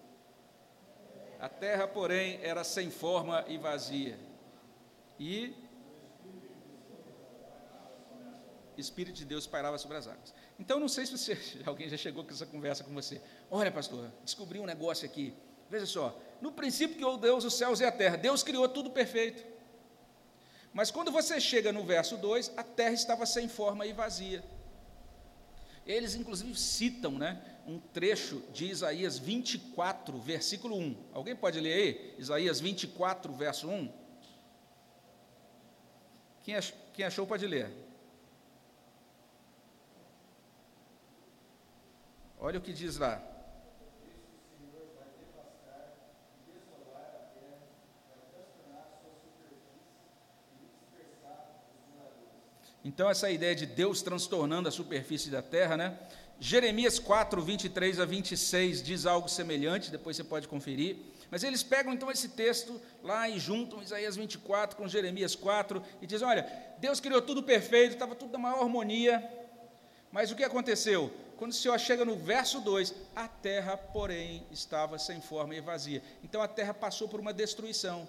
A 1.41 1.49
terra, 1.49 1.87
porém, 1.87 2.39
era 2.43 2.65
sem 2.65 2.91
forma 2.91 3.45
e 3.49 3.59
vazia. 3.59 4.19
E 5.19 5.55
Espírito 8.77 9.17
de 9.17 9.25
Deus 9.25 9.47
pairava 9.47 9.79
sobre 9.79 9.97
as 9.97 10.07
águas. 10.07 10.35
Então, 10.59 10.81
não 10.81 10.89
sei 10.89 11.07
se 11.07 11.17
você, 11.17 11.39
alguém 11.67 11.89
já 11.89 11.97
chegou 11.97 12.25
com 12.25 12.31
essa 12.31 12.47
conversa 12.47 12.85
com 12.85 12.93
você. 12.95 13.21
Olha, 13.51 13.71
pastor, 13.71 14.11
descobri 14.25 14.59
um 14.59 14.67
negócio 14.67 15.07
aqui. 15.07 15.35
Veja 15.69 15.87
só, 15.87 16.19
no 16.41 16.53
princípio 16.53 16.97
criou 16.97 17.19
Deus 17.19 17.45
os 17.45 17.55
céus 17.55 17.81
e 17.81 17.85
a 17.85 17.93
terra. 17.93 18.17
Deus 18.17 18.43
criou 18.43 18.69
tudo 18.69 18.91
perfeito. 18.91 19.45
Mas 20.73 20.91
quando 20.91 21.11
você 21.11 21.41
chega 21.41 21.73
no 21.73 21.85
verso 21.85 22.17
2, 22.17 22.53
a 22.57 22.63
terra 22.63 22.93
estava 22.93 23.25
sem 23.27 23.49
forma 23.49 23.87
e 23.87 23.93
vazia. 23.93 24.45
Eles, 25.87 26.15
inclusive, 26.15 26.55
citam 26.55 27.13
né, 27.13 27.41
um 27.67 27.79
trecho 27.79 28.43
de 28.53 28.67
Isaías 28.67 29.19
24, 29.19 30.19
versículo 30.19 30.77
1. 30.77 30.97
Alguém 31.13 31.35
pode 31.35 31.61
ler 31.61 31.73
aí? 31.73 32.15
Isaías 32.19 32.61
24, 32.61 33.33
verso 33.33 33.69
1. 33.69 33.93
Quem 36.43 37.05
achou 37.05 37.27
pode 37.27 37.47
ler. 37.47 37.86
Olha 42.47 42.61
o 42.61 42.63
que 42.63 42.73
diz 42.73 42.97
lá. 42.97 43.21
Então, 52.85 53.11
essa 53.11 53.29
ideia 53.29 53.53
de 53.53 53.67
Deus 53.67 54.01
transtornando 54.01 54.69
a 54.69 54.71
superfície 54.71 55.29
da 55.29 55.43
terra, 55.43 55.77
né? 55.77 55.99
Jeremias 56.39 57.01
4, 57.01 57.43
23 57.43 57.99
a 57.99 58.05
26 58.05 58.81
diz 58.81 59.07
algo 59.07 59.29
semelhante, 59.29 59.91
depois 59.91 60.17
você 60.17 60.23
pode 60.23 60.47
conferir. 60.47 60.99
Mas 61.29 61.43
eles 61.43 61.65
pegam 61.65 61.93
então 61.93 62.13
esse 62.13 62.29
texto 62.29 62.81
lá 63.03 63.29
e 63.29 63.41
juntam 63.41 63.83
Isaías 63.83 64.15
24 64.15 64.77
com 64.77 64.87
Jeremias 64.87 65.35
4 65.35 65.83
e 66.01 66.07
dizem: 66.07 66.29
olha, 66.29 66.47
Deus 66.79 67.01
criou 67.01 67.21
tudo 67.21 67.43
perfeito, 67.43 67.95
estava 67.95 68.15
tudo 68.15 68.35
na 68.35 68.39
maior 68.39 68.63
harmonia, 68.63 69.29
mas 70.13 70.31
o 70.31 70.37
que 70.37 70.45
aconteceu? 70.45 71.26
Quando 71.37 71.53
o 71.53 71.55
Senhor 71.55 71.79
chega 71.79 72.05
no 72.05 72.17
verso 72.17 72.61
2, 72.61 72.95
a 73.15 73.29
terra, 73.29 73.77
porém, 73.77 74.47
estava 74.51 74.99
sem 74.99 75.21
forma 75.21 75.55
e 75.55 75.61
vazia. 75.61 76.03
Então 76.25 76.41
a 76.41 76.49
terra 76.49 76.73
passou 76.73 77.09
por 77.09 77.21
uma 77.21 77.33
destruição. 77.33 78.09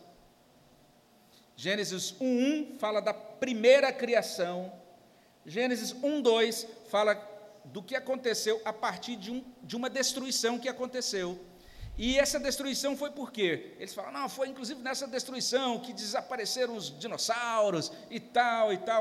Gênesis 1.55 2.13
1:1 2.21 2.77
fala 2.79 3.01
da 3.01 3.13
primeira 3.13 3.91
criação. 3.91 4.71
Gênesis 5.45 5.91
1:2 5.93 6.67
fala 6.89 7.15
do 7.65 7.83
que 7.83 7.95
aconteceu 7.95 8.61
a 8.63 8.71
partir 8.71 9.15
de, 9.17 9.31
um, 9.31 9.43
de 9.61 9.75
uma 9.75 9.89
destruição 9.89 10.57
que 10.57 10.69
aconteceu. 10.69 11.37
E 11.97 12.19
essa 12.19 12.39
destruição 12.39 12.95
foi 12.95 13.09
por 13.09 13.31
quê? 13.31 13.73
Eles 13.79 13.93
falam, 13.93 14.11
não, 14.11 14.29
foi 14.29 14.47
inclusive 14.47 14.79
nessa 14.81 15.07
destruição 15.07 15.79
que 15.79 15.91
desapareceram 15.91 16.75
os 16.75 16.97
dinossauros 16.97 17.91
e 18.11 18.19
tal 18.19 18.71
e 18.71 18.77
tal. 18.77 18.95